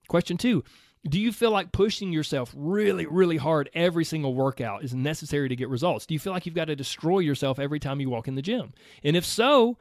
Question 0.07 0.37
two 0.37 0.63
Do 1.07 1.19
you 1.19 1.31
feel 1.31 1.51
like 1.51 1.71
pushing 1.71 2.11
yourself 2.11 2.53
really, 2.55 3.05
really 3.05 3.37
hard 3.37 3.69
every 3.73 4.03
single 4.03 4.33
workout 4.33 4.83
is 4.83 4.93
necessary 4.93 5.47
to 5.47 5.55
get 5.55 5.69
results? 5.69 6.05
Do 6.05 6.13
you 6.13 6.19
feel 6.19 6.33
like 6.33 6.45
you've 6.45 6.55
got 6.55 6.65
to 6.65 6.75
destroy 6.75 7.19
yourself 7.19 7.57
every 7.57 7.79
time 7.79 8.01
you 8.01 8.09
walk 8.09 8.27
in 8.27 8.35
the 8.35 8.41
gym? 8.41 8.73
And 9.03 9.15
if 9.15 9.25
so, 9.25 9.77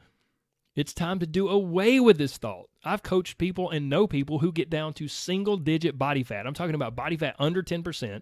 it's 0.75 0.93
time 0.93 1.19
to 1.19 1.27
do 1.27 1.49
away 1.49 1.99
with 1.99 2.17
this 2.17 2.37
thought. 2.37 2.69
I've 2.85 3.03
coached 3.03 3.37
people 3.37 3.69
and 3.69 3.89
know 3.89 4.07
people 4.07 4.39
who 4.39 4.53
get 4.53 4.69
down 4.69 4.93
to 4.93 5.09
single 5.09 5.57
digit 5.57 5.97
body 5.97 6.23
fat. 6.23 6.47
I'm 6.47 6.53
talking 6.53 6.75
about 6.75 6.95
body 6.95 7.17
fat 7.17 7.35
under 7.37 7.61
10%, 7.61 8.21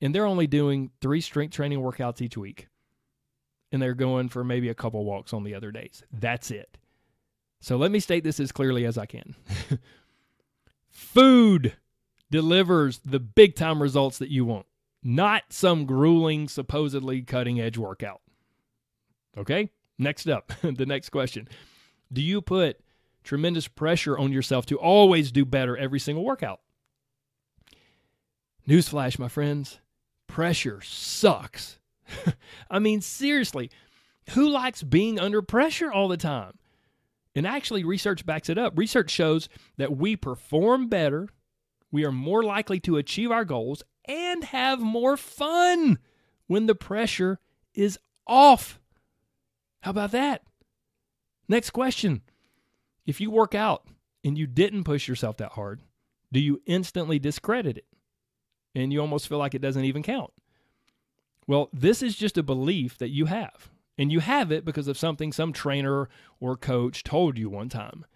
and 0.00 0.14
they're 0.14 0.26
only 0.26 0.48
doing 0.48 0.90
three 1.00 1.20
strength 1.20 1.54
training 1.54 1.78
workouts 1.78 2.20
each 2.20 2.36
week. 2.36 2.66
And 3.70 3.80
they're 3.80 3.94
going 3.94 4.30
for 4.30 4.42
maybe 4.42 4.68
a 4.68 4.74
couple 4.74 5.04
walks 5.04 5.32
on 5.32 5.44
the 5.44 5.54
other 5.54 5.70
days. 5.70 6.02
That's 6.12 6.50
it. 6.50 6.76
So 7.60 7.76
let 7.76 7.90
me 7.90 8.00
state 8.00 8.24
this 8.24 8.40
as 8.40 8.50
clearly 8.50 8.84
as 8.84 8.98
I 8.98 9.06
can. 9.06 9.36
Food 10.98 11.76
delivers 12.28 13.00
the 13.04 13.20
big 13.20 13.54
time 13.54 13.80
results 13.80 14.18
that 14.18 14.30
you 14.30 14.44
want, 14.44 14.66
not 15.00 15.44
some 15.50 15.86
grueling, 15.86 16.48
supposedly 16.48 17.22
cutting 17.22 17.60
edge 17.60 17.78
workout. 17.78 18.20
Okay? 19.36 19.70
Next 19.96 20.28
up, 20.28 20.52
the 20.62 20.86
next 20.86 21.10
question 21.10 21.48
Do 22.12 22.20
you 22.20 22.42
put 22.42 22.80
tremendous 23.22 23.68
pressure 23.68 24.18
on 24.18 24.32
yourself 24.32 24.66
to 24.66 24.76
always 24.76 25.30
do 25.30 25.44
better 25.44 25.76
every 25.76 26.00
single 26.00 26.24
workout? 26.24 26.60
Newsflash, 28.68 29.20
my 29.20 29.28
friends 29.28 29.78
pressure 30.26 30.80
sucks. 30.80 31.78
I 32.70 32.80
mean, 32.80 33.02
seriously, 33.02 33.70
who 34.30 34.48
likes 34.48 34.82
being 34.82 35.20
under 35.20 35.42
pressure 35.42 35.92
all 35.92 36.08
the 36.08 36.16
time? 36.16 36.58
And 37.34 37.46
actually, 37.46 37.84
research 37.84 38.26
backs 38.26 38.48
it 38.48 38.58
up. 38.58 38.76
Research 38.76 39.10
shows 39.10 39.48
that 39.76 39.96
we 39.96 40.16
perform 40.16 40.88
better, 40.88 41.28
we 41.92 42.04
are 42.04 42.12
more 42.12 42.42
likely 42.42 42.80
to 42.80 42.96
achieve 42.96 43.30
our 43.30 43.44
goals, 43.44 43.82
and 44.06 44.44
have 44.44 44.80
more 44.80 45.16
fun 45.16 45.98
when 46.46 46.66
the 46.66 46.74
pressure 46.74 47.38
is 47.74 47.98
off. 48.26 48.80
How 49.82 49.90
about 49.90 50.10
that? 50.12 50.42
Next 51.48 51.70
question. 51.70 52.22
If 53.06 53.20
you 53.20 53.30
work 53.30 53.54
out 53.54 53.86
and 54.24 54.36
you 54.36 54.46
didn't 54.46 54.84
push 54.84 55.08
yourself 55.08 55.36
that 55.38 55.52
hard, 55.52 55.82
do 56.32 56.40
you 56.40 56.60
instantly 56.66 57.18
discredit 57.18 57.78
it? 57.78 57.86
And 58.74 58.92
you 58.92 59.00
almost 59.00 59.28
feel 59.28 59.38
like 59.38 59.54
it 59.54 59.62
doesn't 59.62 59.84
even 59.84 60.02
count. 60.02 60.30
Well, 61.46 61.70
this 61.72 62.02
is 62.02 62.16
just 62.16 62.36
a 62.36 62.42
belief 62.42 62.98
that 62.98 63.08
you 63.08 63.26
have. 63.26 63.70
And 63.98 64.12
you 64.12 64.20
have 64.20 64.52
it 64.52 64.64
because 64.64 64.86
of 64.86 64.96
something 64.96 65.32
some 65.32 65.52
trainer 65.52 66.08
or 66.38 66.56
coach 66.56 67.02
told 67.02 67.36
you 67.36 67.50
one 67.50 67.68
time. 67.68 68.06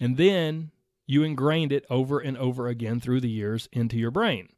And 0.00 0.16
then 0.16 0.70
you 1.06 1.22
ingrained 1.22 1.72
it 1.72 1.84
over 1.90 2.18
and 2.18 2.38
over 2.38 2.66
again 2.66 3.00
through 3.00 3.20
the 3.20 3.28
years 3.28 3.68
into 3.70 3.98
your 3.98 4.10
brain. 4.10 4.48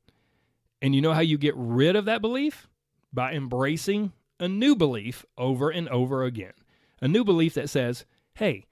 And 0.80 0.94
you 0.94 1.00
know 1.00 1.12
how 1.12 1.20
you 1.20 1.37
get 1.37 1.54
rid 1.56 1.96
of 1.96 2.04
that 2.04 2.20
belief? 2.20 2.68
By 3.12 3.32
embracing 3.32 4.12
a 4.38 4.46
new 4.46 4.76
belief 4.76 5.24
over 5.37 5.70
and 5.70 5.88
over 5.88 6.22
again. 6.22 6.52
A 7.00 7.09
new 7.09 7.24
belief 7.24 7.54
that 7.54 7.70
says, 7.70 8.04
hey, 8.35 8.66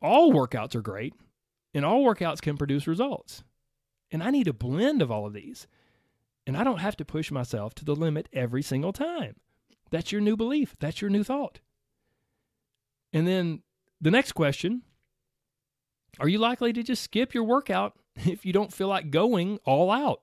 all 0.00 0.32
workouts 0.32 0.74
are 0.74 0.82
great 0.82 1.14
and 1.74 1.84
all 1.84 2.04
workouts 2.04 2.40
can 2.40 2.56
produce 2.56 2.86
results. 2.86 3.42
And 4.10 4.22
I 4.22 4.30
need 4.30 4.48
a 4.48 4.52
blend 4.52 5.02
of 5.02 5.10
all 5.10 5.26
of 5.26 5.32
these. 5.32 5.66
And 6.46 6.56
I 6.56 6.64
don't 6.64 6.78
have 6.78 6.96
to 6.96 7.04
push 7.04 7.30
myself 7.30 7.74
to 7.76 7.84
the 7.84 7.94
limit 7.94 8.28
every 8.32 8.62
single 8.62 8.92
time. 8.92 9.36
That's 9.90 10.12
your 10.12 10.20
new 10.20 10.36
belief. 10.36 10.76
That's 10.78 11.00
your 11.00 11.10
new 11.10 11.24
thought. 11.24 11.60
And 13.12 13.26
then 13.26 13.62
the 14.00 14.10
next 14.10 14.32
question 14.32 14.82
Are 16.18 16.28
you 16.28 16.38
likely 16.38 16.72
to 16.72 16.82
just 16.82 17.02
skip 17.02 17.34
your 17.34 17.44
workout 17.44 17.94
if 18.16 18.44
you 18.44 18.52
don't 18.52 18.72
feel 18.72 18.88
like 18.88 19.10
going 19.10 19.58
all 19.64 19.90
out? 19.90 20.22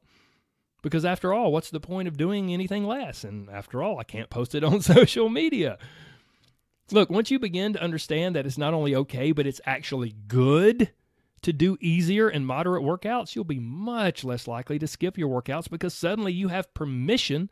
Because 0.83 1.05
after 1.05 1.33
all, 1.33 1.51
what's 1.51 1.69
the 1.69 1.79
point 1.79 2.07
of 2.07 2.17
doing 2.17 2.53
anything 2.53 2.85
less? 2.85 3.23
And 3.23 3.49
after 3.49 3.83
all, 3.83 3.99
I 3.99 4.03
can't 4.03 4.29
post 4.29 4.55
it 4.55 4.63
on 4.63 4.81
social 4.81 5.29
media. 5.29 5.77
Look, 6.91 7.09
once 7.09 7.29
you 7.29 7.39
begin 7.39 7.73
to 7.73 7.83
understand 7.83 8.35
that 8.35 8.45
it's 8.45 8.57
not 8.57 8.73
only 8.73 8.95
okay, 8.95 9.33
but 9.33 9.45
it's 9.45 9.59
actually 9.65 10.15
good 10.27 10.91
to 11.41 11.53
do 11.53 11.77
easier 11.81 12.29
and 12.29 12.47
moderate 12.47 12.83
workouts, 12.83 13.35
you'll 13.35 13.43
be 13.43 13.59
much 13.59 14.23
less 14.23 14.47
likely 14.47 14.79
to 14.79 14.87
skip 14.87 15.17
your 15.17 15.29
workouts 15.29 15.69
because 15.69 15.93
suddenly 15.93 16.31
you 16.31 16.47
have 16.47 16.73
permission 16.73 17.49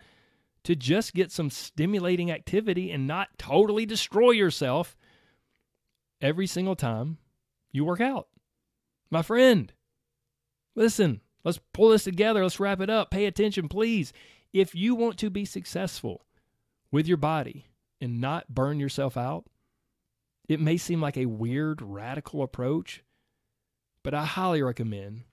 to 0.66 0.76
just 0.76 1.14
get 1.14 1.32
some 1.32 1.50
stimulating 1.50 2.30
activity 2.30 2.92
and 2.92 3.08
not 3.08 3.30
totally 3.38 3.86
destroy 3.86 4.32
yourself 4.32 4.96
every 6.22 6.46
single 6.46 6.76
time 6.76 7.18
you 7.72 7.86
work 7.86 8.02
out. 8.02 8.28
My 9.10 9.22
friend, 9.22 9.72
listen, 10.76 11.22
Let's 11.46 11.60
pull 11.74 11.90
this 11.90 12.04
together. 12.04 12.42
Let's 12.42 12.60
wrap 12.60 12.82
it 12.82 12.90
up. 12.90 13.12
Pay 13.12 13.28
attention, 13.28 13.70
please. 13.70 14.12
If 14.52 14.74
you 14.74 14.96
want 14.96 15.20
to 15.20 15.30
be 15.30 15.46
successful 15.46 16.26
with 16.92 17.08
your 17.08 17.18
body 17.18 17.68
and 18.02 18.20
not 18.20 18.54
burn 18.54 18.80
yourself 18.80 19.16
out, 19.16 19.46
it 20.50 20.60
may 20.60 20.78
seem 20.78 21.00
like 21.00 21.18
a 21.18 21.28
weird, 21.28 21.82
radical 21.84 22.42
approach, 22.42 23.04
but 24.02 24.16
I 24.16 24.26
highly 24.26 24.64
recommend 24.64 25.24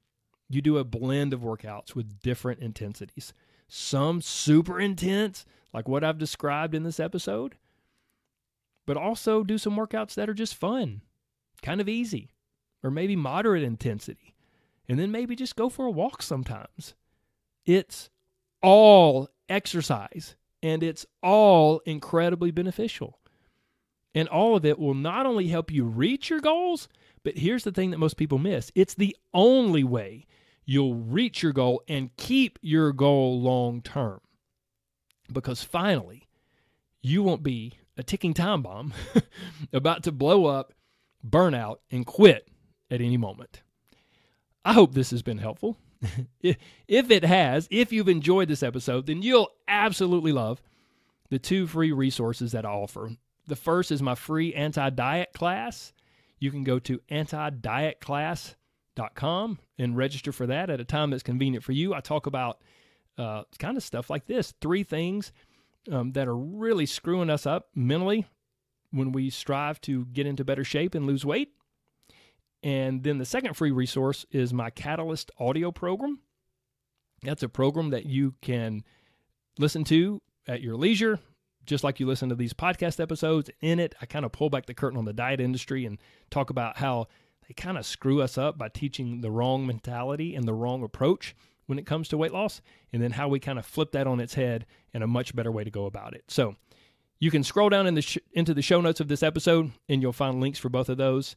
you 0.51 0.61
do 0.61 0.77
a 0.77 0.85
blend 0.85 1.33
of 1.33 1.41
workouts 1.41 1.95
with 1.95 2.21
different 2.21 2.61
intensities. 2.61 3.33
Some 3.75 4.21
super 4.21 4.79
intense, 4.79 5.47
like 5.73 5.89
what 5.89 6.05
I've 6.05 6.19
described 6.19 6.75
in 6.75 6.83
this 6.83 7.01
episode, 7.01 7.55
but 8.85 8.99
also 8.99 9.43
do 9.43 9.57
some 9.57 9.77
workouts 9.77 10.13
that 10.13 10.29
are 10.29 10.35
just 10.35 10.55
fun, 10.55 11.01
kind 11.63 11.81
of 11.81 11.89
easy, 11.89 12.33
or 12.83 12.91
maybe 12.91 13.17
moderate 13.17 13.63
intensity 13.63 14.35
and 14.87 14.99
then 14.99 15.11
maybe 15.11 15.35
just 15.35 15.57
go 15.57 15.71
for 15.71 15.87
a 15.87 15.91
walk 15.91 16.21
sometimes. 16.21 16.93
It's 17.65 18.11
all 18.61 19.31
exercise 19.49 20.37
and 20.63 20.83
it's 20.83 21.07
all 21.23 21.81
incredibly 21.87 22.51
beneficial. 22.51 23.21
And 24.15 24.29
all 24.29 24.55
of 24.55 24.67
it 24.67 24.79
will 24.79 24.93
not 24.93 25.25
only 25.25 25.49
help 25.49 25.71
you 25.71 25.85
reach 25.85 26.29
your 26.29 26.41
goals, 26.41 26.91
But 27.25 27.39
here's 27.39 27.65
the 27.65 27.73
thing 27.73 27.91
that 27.91 27.99
most 27.99 28.19
people 28.19 28.37
miss 28.37 28.71
it's 28.75 28.93
the 28.93 29.17
only 29.33 29.83
way 29.83 30.27
you'll 30.65 30.95
reach 30.95 31.43
your 31.43 31.53
goal 31.53 31.83
and 31.89 32.17
keep 32.17 32.59
your 32.63 32.93
goal 32.93 33.41
long 33.41 33.83
term. 33.83 34.21
Because 35.33 35.63
finally, 35.63 36.29
you 37.01 37.23
won't 37.23 37.43
be 37.43 37.75
a 37.97 38.03
ticking 38.03 38.35
time 38.35 38.63
bomb 38.63 38.93
about 39.73 40.03
to 40.05 40.13
blow 40.13 40.47
up, 40.47 40.73
burn 41.23 41.55
out, 41.55 41.81
and 41.91 42.07
quit 42.07 42.49
at 42.91 43.01
any 43.01 43.17
moment. 43.17 43.63
I 44.65 44.73
hope 44.73 44.95
this 44.95 45.11
has 45.11 45.23
been 45.23 45.39
helpful. 45.39 45.79
if 46.43 47.11
it 47.11 47.25
has, 47.25 47.69
if 47.71 47.93
you've 47.93 48.09
enjoyed 48.09 48.49
this 48.49 48.63
episode, 48.63 49.07
then 49.07 49.23
you'll 49.23 49.51
absolutely 49.69 50.33
love 50.33 50.61
the 51.31 51.39
two 51.39 51.67
free 51.67 51.93
resources 51.93 52.53
that 52.53 52.67
I 52.67 52.71
offer. 52.71 53.11
The 53.47 53.57
first 53.57 53.91
is 53.91 54.03
my 54.03 54.15
free 54.15 54.55
anti 54.55 54.91
diet 54.91 55.33
class. 55.33 55.93
You 56.39 56.51
can 56.51 56.65
go 56.65 56.79
to 56.81 57.01
antidietclass.com 57.11 58.57
and 58.97 59.97
register 59.97 60.33
for 60.33 60.47
that 60.47 60.71
at 60.71 60.81
a 60.81 60.85
time 60.85 61.11
that's 61.11 61.23
convenient 61.23 61.65
for 61.65 61.73
you. 61.73 61.95
I 61.95 62.01
talk 62.01 62.27
about 62.27 62.61
uh, 63.19 63.45
kind 63.59 63.77
of 63.77 63.83
stuff 63.83 64.11
like 64.11 64.27
this 64.27 64.55
three 64.61 64.83
things 64.83 65.33
um, 65.91 66.13
that 66.13 66.29
are 66.29 66.37
really 66.37 66.87
screwing 66.87 67.31
us 67.31 67.47
up 67.47 67.69
mentally 67.75 68.27
when 68.91 69.13
we 69.13 69.31
strive 69.31 69.81
to 69.83 70.05
get 70.07 70.27
into 70.27 70.45
better 70.45 70.65
shape 70.65 70.95
and 70.95 71.07
lose 71.07 71.25
weight. 71.25 71.51
And 72.63 73.03
then 73.03 73.19
the 73.19 73.25
second 73.25 73.55
free 73.55 73.73
resource 73.73 74.25
is 74.31 74.53
my 74.53 74.71
Catalyst 74.71 75.31
audio 75.39 75.73
program. 75.73 76.21
That's 77.23 77.43
a 77.43 77.49
program 77.49 77.91
that 77.91 78.07
you 78.07 78.35
can 78.41 78.85
listen 79.59 79.85
to 79.85 80.21
at 80.47 80.61
your 80.61 80.77
leisure, 80.77 81.19
just 81.67 81.83
like 81.83 81.99
you 81.99 82.07
listen 82.07 82.29
to 82.29 82.35
these 82.35 82.53
podcast 82.53 83.01
episodes. 83.01 83.51
In 83.61 83.81
it, 83.81 83.95
I 84.01 84.07
kind 84.07 84.25
of 84.25 84.33
pull 84.33 84.51
back 84.51 84.67
the 84.67 84.75
curtain 84.75 84.99
on 84.99 85.05
the 85.05 85.13
diet 85.13 85.41
industry 85.41 85.87
and 85.87 85.99
talk 86.31 86.51
about 86.51 86.77
how 86.77 87.09
they 87.47 87.55
kind 87.55 87.79
of 87.79 87.87
screw 87.87 88.23
us 88.23 88.39
up 88.39 88.57
by 88.59 88.69
teaching 88.69 89.21
the 89.21 89.31
wrong 89.31 89.67
mentality 89.67 90.35
and 90.35 90.47
the 90.47 90.55
wrong 90.55 90.83
approach 90.83 91.35
when 91.67 91.79
it 91.79 91.87
comes 91.87 92.09
to 92.09 92.19
weight 92.19 92.33
loss, 92.33 92.61
and 92.93 93.03
then 93.03 93.13
how 93.13 93.29
we 93.29 93.41
kind 93.41 93.59
of 93.59 93.65
flip 93.65 93.93
that 93.93 94.07
on 94.07 94.21
its 94.21 94.35
head 94.35 94.67
and 94.93 95.03
a 95.03 95.07
much 95.07 95.35
better 95.35 95.51
way 95.51 95.65
to 95.65 95.71
go 95.71 95.87
about 95.87 96.15
it. 96.15 96.25
So 96.29 96.57
you 97.19 97.31
can 97.31 97.45
scroll 97.45 97.69
down 97.69 97.87
in 97.87 97.95
the 97.95 98.03
sh- 98.03 98.19
into 98.33 98.53
the 98.53 98.63
show 98.63 98.81
notes 98.81 99.01
of 99.01 99.09
this 99.09 99.23
episode, 99.23 99.71
and 99.89 100.03
you'll 100.03 100.13
find 100.13 100.41
links 100.41 100.59
for 100.59 100.69
both 100.69 100.89
of 100.89 100.99
those. 100.99 101.37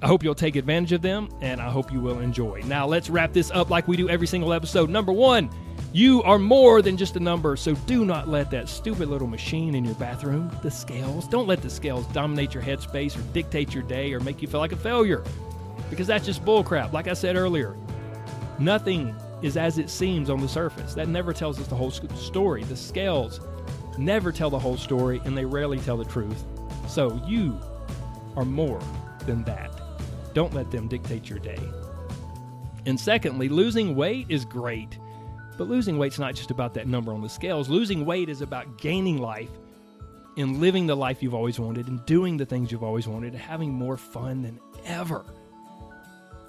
I 0.00 0.06
hope 0.06 0.22
you'll 0.22 0.34
take 0.34 0.54
advantage 0.56 0.92
of 0.92 1.02
them, 1.02 1.28
and 1.40 1.60
I 1.60 1.70
hope 1.70 1.92
you 1.92 1.98
will 2.00 2.20
enjoy. 2.20 2.62
Now, 2.66 2.86
let's 2.86 3.10
wrap 3.10 3.32
this 3.32 3.50
up 3.50 3.70
like 3.70 3.88
we 3.88 3.96
do 3.96 4.08
every 4.08 4.26
single 4.26 4.52
episode. 4.52 4.90
Number 4.90 5.12
one, 5.12 5.50
you 5.94 6.24
are 6.24 6.40
more 6.40 6.82
than 6.82 6.96
just 6.96 7.14
a 7.14 7.20
number, 7.20 7.54
so 7.54 7.74
do 7.86 8.04
not 8.04 8.26
let 8.26 8.50
that 8.50 8.68
stupid 8.68 9.08
little 9.08 9.28
machine 9.28 9.76
in 9.76 9.84
your 9.84 9.94
bathroom, 9.94 10.50
the 10.60 10.70
scales, 10.70 11.28
don't 11.28 11.46
let 11.46 11.62
the 11.62 11.70
scales 11.70 12.04
dominate 12.06 12.52
your 12.52 12.64
headspace 12.64 13.16
or 13.16 13.22
dictate 13.32 13.72
your 13.72 13.84
day 13.84 14.12
or 14.12 14.18
make 14.18 14.42
you 14.42 14.48
feel 14.48 14.58
like 14.58 14.72
a 14.72 14.76
failure, 14.76 15.22
because 15.90 16.08
that's 16.08 16.26
just 16.26 16.44
bullcrap. 16.44 16.92
Like 16.92 17.06
I 17.06 17.12
said 17.12 17.36
earlier, 17.36 17.76
nothing 18.58 19.14
is 19.40 19.56
as 19.56 19.78
it 19.78 19.88
seems 19.88 20.30
on 20.30 20.40
the 20.40 20.48
surface. 20.48 20.94
That 20.94 21.06
never 21.06 21.32
tells 21.32 21.60
us 21.60 21.68
the 21.68 21.76
whole 21.76 21.92
story. 21.92 22.64
The 22.64 22.76
scales 22.76 23.38
never 23.96 24.32
tell 24.32 24.50
the 24.50 24.58
whole 24.58 24.76
story, 24.76 25.20
and 25.24 25.38
they 25.38 25.44
rarely 25.44 25.78
tell 25.78 25.96
the 25.96 26.04
truth. 26.04 26.42
So 26.88 27.22
you 27.24 27.60
are 28.36 28.44
more 28.44 28.80
than 29.26 29.44
that. 29.44 29.70
Don't 30.34 30.54
let 30.54 30.72
them 30.72 30.88
dictate 30.88 31.30
your 31.30 31.38
day. 31.38 31.60
And 32.84 32.98
secondly, 32.98 33.48
losing 33.48 33.94
weight 33.94 34.26
is 34.28 34.44
great. 34.44 34.98
But 35.56 35.68
losing 35.68 35.98
weight's 35.98 36.18
not 36.18 36.34
just 36.34 36.50
about 36.50 36.74
that 36.74 36.86
number 36.86 37.12
on 37.12 37.22
the 37.22 37.28
scales. 37.28 37.68
Losing 37.68 38.04
weight 38.04 38.28
is 38.28 38.40
about 38.40 38.78
gaining 38.78 39.18
life 39.18 39.50
and 40.36 40.60
living 40.60 40.86
the 40.86 40.96
life 40.96 41.22
you've 41.22 41.34
always 41.34 41.58
wanted 41.60 41.88
and 41.88 42.04
doing 42.06 42.36
the 42.36 42.46
things 42.46 42.72
you've 42.72 42.82
always 42.82 43.06
wanted 43.06 43.32
and 43.34 43.42
having 43.42 43.72
more 43.72 43.96
fun 43.96 44.42
than 44.42 44.58
ever. 44.84 45.24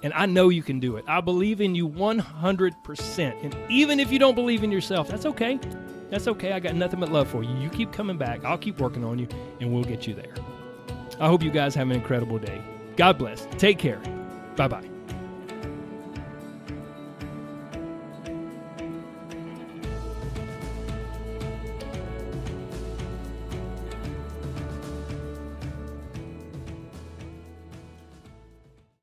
And 0.02 0.12
I 0.12 0.26
know 0.26 0.48
you 0.50 0.62
can 0.62 0.80
do 0.80 0.96
it. 0.96 1.04
I 1.08 1.20
believe 1.20 1.60
in 1.60 1.74
you 1.74 1.88
100%. 1.88 3.44
And 3.44 3.56
even 3.70 3.98
if 3.98 4.12
you 4.12 4.18
don't 4.18 4.34
believe 4.34 4.62
in 4.62 4.70
yourself, 4.70 5.08
that's 5.08 5.26
okay. 5.26 5.58
That's 6.10 6.28
okay. 6.28 6.52
I 6.52 6.60
got 6.60 6.74
nothing 6.74 7.00
but 7.00 7.10
love 7.10 7.28
for 7.28 7.42
you. 7.42 7.54
You 7.56 7.68
keep 7.70 7.92
coming 7.92 8.16
back. 8.16 8.44
I'll 8.44 8.58
keep 8.58 8.80
working 8.80 9.04
on 9.04 9.18
you, 9.18 9.26
and 9.60 9.72
we'll 9.72 9.84
get 9.84 10.06
you 10.06 10.14
there. 10.14 10.34
I 11.18 11.28
hope 11.28 11.42
you 11.42 11.50
guys 11.50 11.74
have 11.74 11.88
an 11.90 11.96
incredible 11.96 12.38
day. 12.38 12.62
God 12.96 13.18
bless. 13.18 13.46
Take 13.58 13.78
care. 13.78 14.00
Bye 14.56 14.68
bye. 14.68 14.95